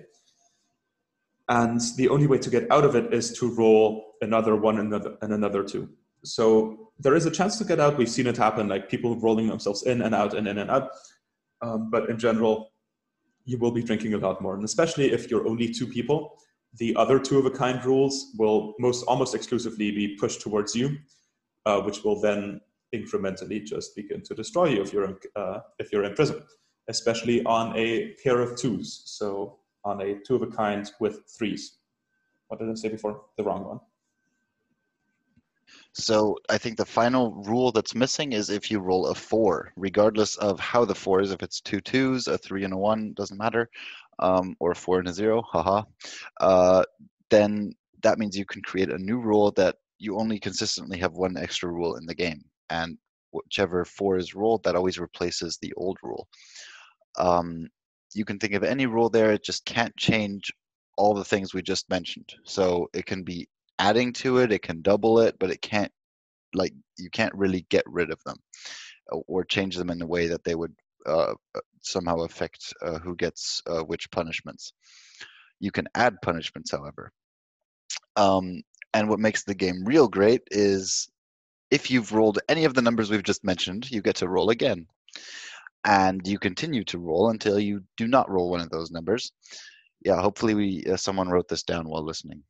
And 1.50 1.80
the 1.98 2.10
only 2.10 2.28
way 2.28 2.38
to 2.40 2.50
get 2.50 2.72
out 2.72 2.86
of 2.86 2.96
it 2.96 3.14
is 3.14 3.38
to 3.40 3.54
roll 3.54 4.16
another 4.22 4.56
one 4.56 4.80
and 4.80 4.94
another, 4.94 5.18
and 5.22 5.34
another 5.34 5.64
two. 5.64 5.90
So 6.24 6.92
there 7.00 7.16
is 7.16 7.26
a 7.26 7.32
chance 7.32 7.58
to 7.60 7.66
get 7.66 7.80
out. 7.80 7.98
We've 7.98 8.10
seen 8.10 8.28
it 8.28 8.38
happen, 8.38 8.68
like 8.68 8.90
people 8.90 9.20
rolling 9.20 9.48
themselves 9.48 9.84
in 9.84 10.02
and 10.02 10.16
out 10.16 10.34
and 10.34 10.48
in 10.48 10.58
and 10.58 10.72
out. 10.72 10.90
Um, 11.62 11.90
but 11.92 12.10
in 12.10 12.18
general, 12.18 12.72
you 13.46 13.58
will 13.58 13.72
be 13.72 13.84
drinking 13.84 14.14
a 14.14 14.18
lot 14.18 14.42
more. 14.42 14.56
And 14.56 14.64
especially 14.64 15.12
if 15.12 15.30
you're 15.30 15.48
only 15.48 15.72
two 15.72 15.88
people, 15.88 16.38
the 16.78 16.96
other 16.96 17.20
two 17.20 17.40
of 17.40 17.46
a 17.46 17.52
kind 17.52 17.84
rules 17.86 18.34
will 18.38 18.74
most 18.80 19.04
almost 19.04 19.34
exclusively 19.34 19.92
be 19.92 20.16
pushed 20.18 20.42
towards 20.42 20.76
you, 20.76 20.98
uh, 21.66 21.82
which 21.82 22.04
will 22.04 22.20
then 22.20 22.60
incrementally 22.94 23.64
just 23.64 23.96
begin 23.96 24.22
to 24.24 24.34
destroy 24.34 24.66
you 24.70 24.82
if 24.82 24.92
you're 24.92 25.06
in, 25.06 25.18
uh, 25.36 25.60
if 25.80 25.92
you're 25.92 26.04
in 26.04 26.14
prison, 26.14 26.42
especially 26.90 27.44
on 27.46 27.76
a 27.78 28.14
pair 28.24 28.42
of 28.42 28.58
twos. 28.58 29.04
So 29.06 29.60
on 29.84 30.02
a 30.02 30.16
two 30.26 30.36
of 30.36 30.42
a 30.42 30.48
kind 30.48 30.92
with 31.00 31.22
threes. 31.38 31.78
What 32.48 32.60
did 32.60 32.70
I 32.70 32.74
say 32.74 32.90
before? 32.90 33.22
The 33.38 33.44
wrong 33.44 33.64
one. 33.66 33.80
So 35.98 36.38
I 36.50 36.58
think 36.58 36.76
the 36.76 36.86
final 36.86 37.32
rule 37.46 37.72
that's 37.72 37.96
missing 37.96 38.34
is 38.34 38.50
if 38.50 38.70
you 38.70 38.80
roll 38.80 39.08
a 39.08 39.16
four, 39.16 39.72
regardless 39.78 40.36
of 40.36 40.60
how 40.60 40.84
the 40.84 40.94
four 40.94 41.22
is, 41.22 41.32
if 41.32 41.42
it's 41.42 41.62
two 41.62 41.80
twos, 41.80 42.28
a 42.28 42.38
three 42.38 42.66
and 42.66 42.74
a 42.74 42.78
one, 42.78 43.14
doesn't 43.14 43.38
matter, 43.38 43.70
um, 44.20 44.58
or 44.60 44.72
a 44.72 44.76
four 44.76 45.00
and 45.00 45.08
a 45.08 45.14
zero, 45.14 45.42
haha, 45.42 45.84
uh, 46.42 46.84
then 47.30 47.74
that 48.04 48.20
means 48.20 48.38
you 48.38 48.46
can 48.46 48.62
create 48.62 48.90
a 48.90 48.98
new 48.98 49.20
rule 49.20 49.52
that 49.52 49.78
you 49.98 50.18
only 50.18 50.38
consistently 50.38 51.00
have 51.00 51.14
one 51.14 51.38
extra 51.38 51.72
rule 51.72 51.96
in 51.96 52.06
the 52.06 52.14
game. 52.14 52.44
And 52.70 52.98
whichever 53.32 53.86
four 53.86 54.18
is 54.18 54.36
rolled, 54.36 54.64
that 54.66 54.76
always 54.76 55.00
replaces 55.00 55.58
the 55.58 55.74
old 55.78 55.98
rule. 56.04 56.28
Um, 57.18 57.70
you 58.14 58.26
can 58.26 58.38
think 58.38 58.54
of 58.54 58.64
any 58.64 58.86
rule 58.86 59.10
there, 59.10 59.32
it 59.32 59.46
just 59.46 59.64
can't 59.64 59.96
change 59.96 60.52
all 60.98 61.14
the 61.14 61.24
things 61.24 61.54
we 61.54 61.62
just 61.62 61.90
mentioned. 61.90 62.34
So 62.44 62.90
it 62.94 63.06
can 63.06 63.24
be 63.24 63.48
adding 63.80 64.14
to 64.14 64.40
it, 64.40 64.52
it 64.52 64.62
can 64.62 64.82
double 64.82 65.20
it, 65.20 65.36
but 65.40 65.52
it 65.52 65.62
can't 65.62 65.92
like 66.54 66.74
you 66.98 67.10
can't 67.10 67.36
really 67.36 67.66
get 67.70 67.84
rid 67.88 68.12
of 68.12 68.20
them 68.26 68.38
or 69.28 69.44
change 69.44 69.76
them 69.76 69.90
in 69.90 70.02
a 70.02 70.08
way 70.08 70.28
that 70.28 70.44
they 70.44 70.56
would 70.56 70.74
uh, 71.06 71.34
uh, 71.56 71.60
somehow 71.82 72.22
affect 72.22 72.74
uh, 72.82 72.98
who 73.00 73.16
gets 73.16 73.62
uh, 73.68 73.82
which 73.82 74.10
punishments. 74.12 74.74
You 75.60 75.72
can 75.72 75.88
add 75.96 76.22
punishments, 76.22 76.72
however. 76.72 77.12
Um, 78.16 78.62
and 78.94 79.10
what 79.10 79.20
makes 79.20 79.44
the 79.44 79.56
game 79.56 79.84
real 79.86 80.08
great 80.08 80.42
is 80.52 81.08
if 81.70 81.92
you've 81.92 82.14
rolled 82.14 82.40
any 82.50 82.66
of 82.66 82.74
the 82.74 82.82
numbers 82.82 83.10
we've 83.10 83.24
just 83.24 83.44
mentioned, 83.44 83.92
you 83.92 84.02
get 84.02 84.16
to 84.18 84.28
roll 84.28 84.50
again. 84.50 84.88
And 85.84 86.26
you 86.26 86.40
continue 86.40 86.84
to 86.86 86.98
roll 86.98 87.30
until 87.30 87.60
you 87.60 87.84
do 87.98 88.08
not 88.08 88.30
roll 88.30 88.50
one 88.50 88.62
of 88.62 88.72
those 88.72 88.90
numbers. 88.90 89.32
Yeah, 90.04 90.20
hopefully 90.20 90.56
we 90.56 90.84
uh, 90.92 90.98
someone 90.98 91.30
wrote 91.30 91.48
this 91.48 91.64
down 91.64 91.88
while 91.88 92.04
listening. 92.04 92.42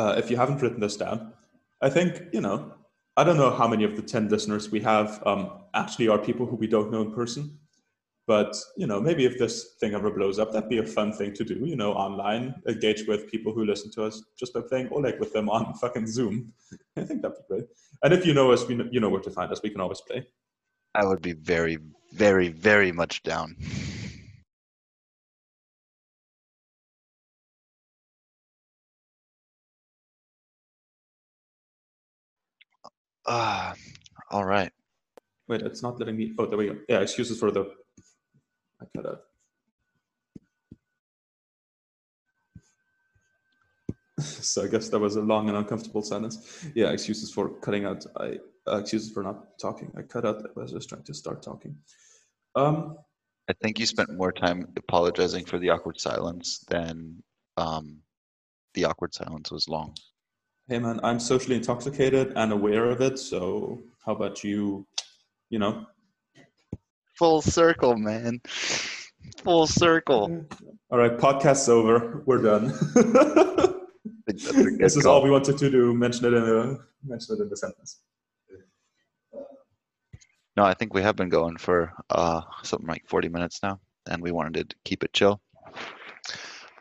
Uh, 0.00 0.14
if 0.16 0.30
you 0.30 0.36
haven't 0.36 0.62
written 0.62 0.80
this 0.80 0.96
down, 0.96 1.32
I 1.82 1.90
think, 1.90 2.22
you 2.32 2.40
know, 2.40 2.72
I 3.16 3.24
don't 3.24 3.36
know 3.36 3.50
how 3.50 3.68
many 3.68 3.84
of 3.84 3.96
the 3.96 4.02
10 4.02 4.28
listeners 4.28 4.70
we 4.70 4.80
have 4.80 5.22
um, 5.26 5.42
actually 5.74 6.08
are 6.08 6.18
people 6.18 6.46
who 6.46 6.56
we 6.56 6.66
don't 6.66 6.90
know 6.90 7.02
in 7.02 7.12
person. 7.12 7.58
But, 8.26 8.56
you 8.76 8.86
know, 8.86 9.00
maybe 9.00 9.24
if 9.26 9.38
this 9.38 9.74
thing 9.80 9.92
ever 9.94 10.10
blows 10.10 10.38
up, 10.38 10.52
that'd 10.52 10.70
be 10.70 10.78
a 10.78 10.86
fun 10.86 11.12
thing 11.12 11.34
to 11.34 11.44
do, 11.44 11.56
you 11.66 11.76
know, 11.76 11.92
online, 11.92 12.54
engage 12.66 13.06
with 13.06 13.30
people 13.30 13.52
who 13.52 13.64
listen 13.64 13.90
to 13.92 14.04
us 14.04 14.22
just 14.38 14.54
by 14.54 14.60
playing 14.60 14.88
Oleg 14.92 15.18
with 15.18 15.32
them 15.32 15.50
on 15.50 15.74
fucking 15.80 16.06
Zoom. 16.06 16.52
I 16.96 17.02
think 17.02 17.22
that'd 17.22 17.36
be 17.36 17.54
great. 17.54 17.66
And 18.02 18.14
if 18.14 18.24
you 18.24 18.32
know 18.32 18.52
us, 18.52 18.66
know, 18.68 18.88
you 18.90 19.00
know 19.00 19.08
where 19.08 19.20
to 19.20 19.30
find 19.30 19.50
us. 19.52 19.60
We 19.62 19.70
can 19.70 19.80
always 19.80 20.00
play. 20.00 20.26
I 20.94 21.04
would 21.04 21.22
be 21.22 21.32
very, 21.32 21.78
very, 22.12 22.48
very 22.48 22.92
much 22.92 23.22
down. 23.22 23.56
Ah, 33.26 33.74
all 34.30 34.44
right. 34.44 34.72
Wait, 35.48 35.62
it's 35.62 35.82
not 35.82 35.98
letting 35.98 36.16
me. 36.16 36.32
Oh, 36.38 36.46
there 36.46 36.58
we 36.58 36.66
go. 36.66 36.76
Yeah, 36.88 37.00
excuses 37.00 37.38
for 37.38 37.50
the. 37.50 37.70
I 38.80 38.84
cut 38.96 39.06
out. 39.06 39.20
so 44.20 44.62
I 44.62 44.68
guess 44.68 44.88
that 44.88 44.98
was 44.98 45.16
a 45.16 45.22
long 45.22 45.48
and 45.48 45.56
uncomfortable 45.56 46.02
silence. 46.02 46.66
Yeah, 46.74 46.90
excuses 46.90 47.32
for 47.32 47.48
cutting 47.60 47.84
out. 47.84 48.04
I 48.16 48.38
uh, 48.66 48.78
excuses 48.78 49.10
for 49.10 49.22
not 49.22 49.58
talking. 49.58 49.92
I 49.96 50.02
cut 50.02 50.24
out. 50.24 50.42
I 50.44 50.60
was 50.60 50.72
just 50.72 50.88
trying 50.88 51.02
to 51.04 51.14
start 51.14 51.42
talking. 51.42 51.76
Um, 52.54 52.98
I 53.48 53.52
think 53.62 53.78
you 53.78 53.86
spent 53.86 54.16
more 54.16 54.32
time 54.32 54.68
apologizing 54.76 55.44
for 55.44 55.58
the 55.58 55.70
awkward 55.70 56.00
silence 56.00 56.64
than 56.68 57.22
um, 57.56 57.98
the 58.74 58.84
awkward 58.84 59.14
silence 59.14 59.50
was 59.50 59.68
long 59.68 59.94
hey 60.70 60.78
man, 60.78 61.00
I'm 61.02 61.18
socially 61.18 61.56
intoxicated 61.56 62.32
and 62.36 62.52
aware 62.52 62.90
of 62.90 63.00
it. 63.00 63.18
So 63.18 63.82
how 64.06 64.12
about 64.12 64.44
you, 64.44 64.86
you 65.50 65.58
know? 65.58 65.84
Full 67.18 67.42
circle, 67.42 67.96
man. 67.96 68.40
Full 69.42 69.66
circle. 69.66 70.46
All 70.90 70.98
right, 70.98 71.18
podcast's 71.18 71.68
over. 71.68 72.22
We're 72.24 72.40
done. 72.40 72.68
this 74.28 74.96
is 74.96 75.06
all 75.06 75.24
we 75.24 75.30
wanted 75.30 75.58
to 75.58 75.70
do. 75.70 75.92
Mention 75.92 76.26
it 76.26 76.34
in 76.34 76.44
a 76.44 76.78
mention 77.04 77.36
it 77.36 77.42
in 77.42 77.48
the 77.48 77.56
sentence. 77.56 78.02
No, 80.56 80.62
I 80.62 80.74
think 80.74 80.94
we 80.94 81.02
have 81.02 81.16
been 81.16 81.30
going 81.30 81.56
for 81.56 81.92
uh, 82.10 82.42
something 82.62 82.86
like 82.86 83.02
40 83.08 83.28
minutes 83.28 83.60
now, 83.60 83.80
and 84.08 84.22
we 84.22 84.30
wanted 84.30 84.70
to 84.70 84.76
keep 84.84 85.02
it 85.02 85.12
chill. 85.12 85.40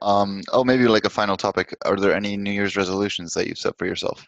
Um, 0.01 0.41
oh, 0.51 0.63
maybe 0.63 0.87
like 0.87 1.05
a 1.05 1.09
final 1.09 1.37
topic. 1.37 1.75
Are 1.85 1.97
there 1.97 2.13
any 2.13 2.37
New 2.37 2.51
Year's 2.51 2.77
resolutions 2.77 3.33
that 3.33 3.47
you've 3.47 3.57
set 3.57 3.77
for 3.77 3.85
yourself? 3.85 4.27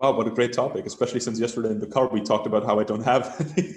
Wow, 0.00 0.16
what 0.16 0.26
a 0.26 0.30
great 0.30 0.52
topic, 0.52 0.86
especially 0.86 1.20
since 1.20 1.38
yesterday 1.40 1.70
in 1.70 1.78
the 1.78 1.86
car 1.86 2.08
we 2.08 2.20
talked 2.20 2.46
about 2.46 2.66
how 2.66 2.78
I 2.78 2.84
don't 2.84 3.04
have 3.04 3.34
any. 3.56 3.74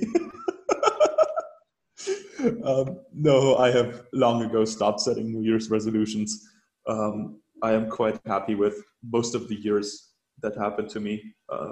um, 2.65 2.99
no, 3.13 3.55
I 3.55 3.71
have 3.71 4.03
long 4.13 4.43
ago 4.43 4.65
stopped 4.65 4.99
setting 5.01 5.31
New 5.31 5.43
Year's 5.43 5.69
resolutions. 5.69 6.49
Um, 6.87 7.39
I 7.61 7.71
am 7.73 7.89
quite 7.89 8.19
happy 8.25 8.55
with 8.55 8.83
most 9.03 9.35
of 9.35 9.47
the 9.47 9.55
years 9.55 10.09
that 10.41 10.57
happened 10.57 10.89
to 10.89 10.99
me, 10.99 11.33
uh, 11.49 11.71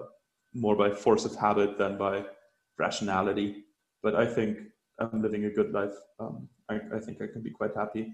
more 0.54 0.76
by 0.76 0.92
force 0.92 1.26
of 1.26 1.36
habit 1.36 1.78
than 1.78 1.98
by 1.98 2.24
rationality. 2.78 3.66
But 4.02 4.16
I 4.16 4.26
think 4.26 4.60
I'm 5.00 5.22
living 5.22 5.46
a 5.46 5.50
good 5.50 5.72
life. 5.72 5.94
Um, 6.20 6.48
I, 6.70 6.80
I 6.96 7.00
think 7.00 7.22
I 7.22 7.28
can 7.28 7.42
be 7.42 7.52
quite 7.52 7.76
happy. 7.76 8.14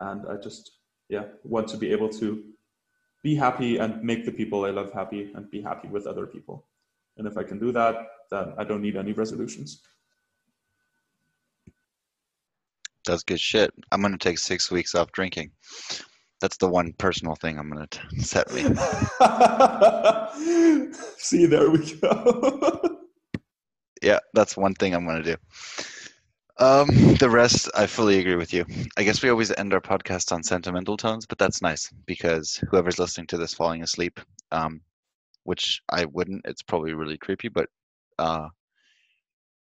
And 0.00 0.26
I 0.28 0.36
just, 0.36 0.78
yeah, 1.08 1.24
want 1.44 1.68
to 1.68 1.76
be 1.76 1.92
able 1.92 2.08
to 2.10 2.44
be 3.22 3.34
happy 3.34 3.78
and 3.78 4.02
make 4.02 4.24
the 4.24 4.32
people 4.32 4.64
I 4.64 4.70
love 4.70 4.92
happy 4.92 5.30
and 5.34 5.50
be 5.50 5.60
happy 5.60 5.88
with 5.88 6.06
other 6.06 6.26
people. 6.26 6.66
And 7.16 7.26
if 7.26 7.36
I 7.36 7.42
can 7.42 7.58
do 7.58 7.72
that, 7.72 7.96
then 8.30 8.54
I 8.56 8.64
don't 8.64 8.82
need 8.82 8.96
any 8.96 9.12
resolutions. 9.12 9.82
That's 13.06 13.22
good 13.22 13.40
shit. 13.40 13.72
I'm 13.92 14.00
going 14.00 14.12
to 14.12 14.18
take 14.18 14.38
six 14.38 14.70
weeks 14.70 14.94
off 14.94 15.12
drinking. 15.12 15.50
That's 16.40 16.56
the 16.56 16.68
one 16.68 16.94
personal 16.96 17.34
thing 17.34 17.58
I'm 17.58 17.70
going 17.70 17.86
to 17.86 18.00
set 18.22 18.50
me. 18.52 18.62
See, 21.18 21.46
there 21.46 21.70
we 21.70 21.94
go. 21.96 22.98
yeah, 24.02 24.20
that's 24.32 24.56
one 24.56 24.74
thing 24.74 24.94
I'm 24.94 25.04
going 25.04 25.22
to 25.22 25.34
do. 25.34 25.36
Um, 26.60 27.14
the 27.14 27.30
rest, 27.30 27.70
I 27.74 27.86
fully 27.86 28.18
agree 28.18 28.34
with 28.36 28.52
you. 28.52 28.66
I 28.98 29.02
guess 29.02 29.22
we 29.22 29.30
always 29.30 29.50
end 29.50 29.72
our 29.72 29.80
podcast 29.80 30.30
on 30.30 30.42
sentimental 30.42 30.98
tones, 30.98 31.24
but 31.24 31.38
that's 31.38 31.62
nice 31.62 31.90
because 32.04 32.62
whoever's 32.68 32.98
listening 32.98 33.28
to 33.28 33.38
this 33.38 33.54
falling 33.54 33.82
asleep, 33.82 34.20
um, 34.52 34.82
which 35.44 35.80
I 35.88 36.04
wouldn't, 36.04 36.42
it's 36.44 36.60
probably 36.60 36.92
really 36.92 37.16
creepy, 37.16 37.48
but 37.48 37.70
uh, 38.18 38.48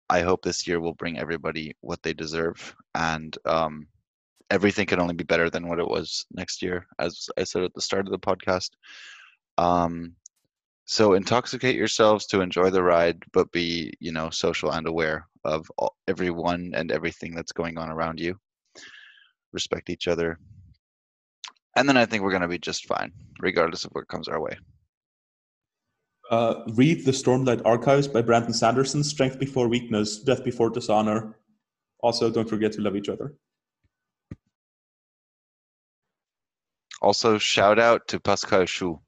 I 0.09 0.21
hope 0.21 0.41
this 0.41 0.67
year 0.67 0.79
will 0.79 0.95
bring 0.95 1.19
everybody 1.19 1.75
what 1.81 2.01
they 2.01 2.13
deserve, 2.13 2.75
and 2.95 3.37
um, 3.45 3.87
everything 4.49 4.87
can 4.87 4.99
only 4.99 5.13
be 5.13 5.23
better 5.23 5.51
than 5.51 5.67
what 5.67 5.79
it 5.79 5.87
was 5.87 6.25
next 6.31 6.63
year, 6.63 6.87
as 6.97 7.29
I 7.37 7.43
said 7.43 7.61
at 7.61 7.75
the 7.75 7.81
start 7.81 8.07
of 8.07 8.11
the 8.11 8.17
podcast. 8.17 8.71
Um, 9.59 10.15
So 10.89 11.15
intoxicate 11.15 11.75
yourselves 11.75 12.25
to 12.27 12.39
enjoy 12.39 12.69
the 12.69 12.81
ride, 12.81 13.21
but 13.33 13.51
be, 13.51 13.91
you 13.99 14.13
know, 14.13 14.29
social 14.29 14.71
and 14.71 14.87
aware 14.87 15.27
of 15.43 15.69
all, 15.77 15.97
everyone 16.07 16.71
and 16.73 16.93
everything 16.93 17.35
that's 17.35 17.51
going 17.51 17.77
on 17.77 17.89
around 17.89 18.21
you. 18.21 18.39
Respect 19.51 19.89
each 19.89 20.07
other. 20.07 20.39
And 21.75 21.89
then 21.89 21.97
I 21.97 22.05
think 22.05 22.23
we're 22.23 22.31
going 22.31 22.41
to 22.41 22.47
be 22.47 22.57
just 22.57 22.85
fine, 22.85 23.11
regardless 23.41 23.83
of 23.83 23.91
what 23.91 24.07
comes 24.07 24.29
our 24.29 24.39
way. 24.39 24.57
Uh, 26.31 26.63
read 26.69 27.03
the 27.03 27.11
Stormlight 27.11 27.61
Archives 27.65 28.07
by 28.07 28.21
Brandon 28.21 28.53
Sanderson. 28.53 29.03
Strength 29.03 29.39
before 29.39 29.67
weakness, 29.67 30.19
death 30.19 30.45
before 30.45 30.69
dishonor. 30.69 31.35
Also, 31.99 32.31
don't 32.31 32.47
forget 32.47 32.71
to 32.71 32.81
love 32.81 32.95
each 32.95 33.09
other. 33.09 33.35
Also, 37.01 37.37
shout 37.37 37.77
out 37.77 38.07
to 38.07 38.21
Pascal 38.21 38.61
Schuh. 38.61 39.01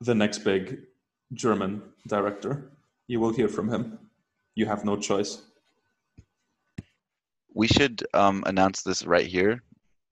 The 0.00 0.14
next 0.14 0.38
big 0.38 0.80
German 1.32 1.82
director. 2.06 2.70
You 3.08 3.20
will 3.20 3.32
hear 3.32 3.48
from 3.48 3.68
him. 3.68 3.98
You 4.54 4.66
have 4.66 4.84
no 4.84 4.96
choice. 4.96 5.42
We 7.54 7.66
should 7.66 8.06
um, 8.14 8.44
announce 8.46 8.82
this 8.82 9.04
right 9.04 9.26
here. 9.26 9.62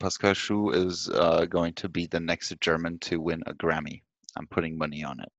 Pascal 0.01 0.32
Schuh 0.32 0.74
is 0.74 1.09
uh, 1.09 1.47
going 1.47 1.74
to 1.74 1.89
be 1.89 2.07
the 2.07 2.20
next 2.20 2.53
German 2.61 2.99
to 3.01 3.20
win 3.20 3.43
a 3.47 3.55
Grammy. 3.55 4.03
I'm 4.37 4.47
putting 4.49 4.76
money 4.76 5.05
on 5.05 5.20
it. 5.20 5.30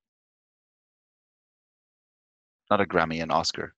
Not 2.72 2.82
a 2.82 2.86
Grammy, 2.86 3.22
an 3.22 3.32
Oscar. 3.32 3.74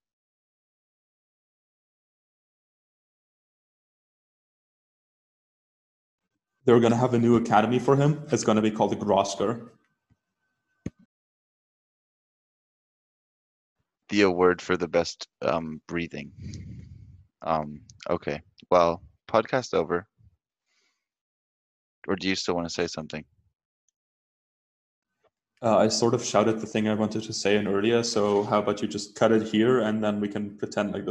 They're 6.65 6.79
going 6.79 6.91
to 6.91 6.97
have 6.97 7.15
a 7.15 7.19
new 7.19 7.35
academy 7.35 7.79
for 7.79 7.95
him. 7.95 8.21
It's 8.31 8.43
going 8.43 8.57
to 8.57 8.61
be 8.61 8.71
called 8.71 8.91
the 8.91 8.95
Grosker. 8.95 9.69
The 14.09 14.21
award 14.21 14.61
for 14.61 14.75
the 14.75 14.87
best 14.87 15.27
um, 15.41 15.81
breathing. 15.87 16.31
Um, 17.41 17.81
okay. 18.09 18.41
Well, 18.69 19.01
podcast 19.29 19.73
over. 19.73 20.07
Or 22.07 22.15
do 22.15 22.27
you 22.27 22.35
still 22.35 22.55
want 22.55 22.67
to 22.67 22.73
say 22.73 22.87
something? 22.87 23.23
Uh, 25.61 25.77
I 25.77 25.89
sort 25.89 26.13
of 26.13 26.23
shouted 26.23 26.61
the 26.61 26.65
thing 26.67 26.87
I 26.87 26.93
wanted 26.93 27.23
to 27.23 27.33
say 27.33 27.57
in 27.57 27.67
earlier, 27.67 28.01
so 28.01 28.43
how 28.43 28.59
about 28.59 28.81
you 28.81 28.87
just 28.87 29.15
cut 29.15 29.33
it 29.33 29.43
here 29.43 29.79
and 29.79 30.01
then 30.01 30.21
we 30.21 30.29
can 30.29 30.57
pretend 30.57 30.93
like 30.93 31.03
this 31.03 31.07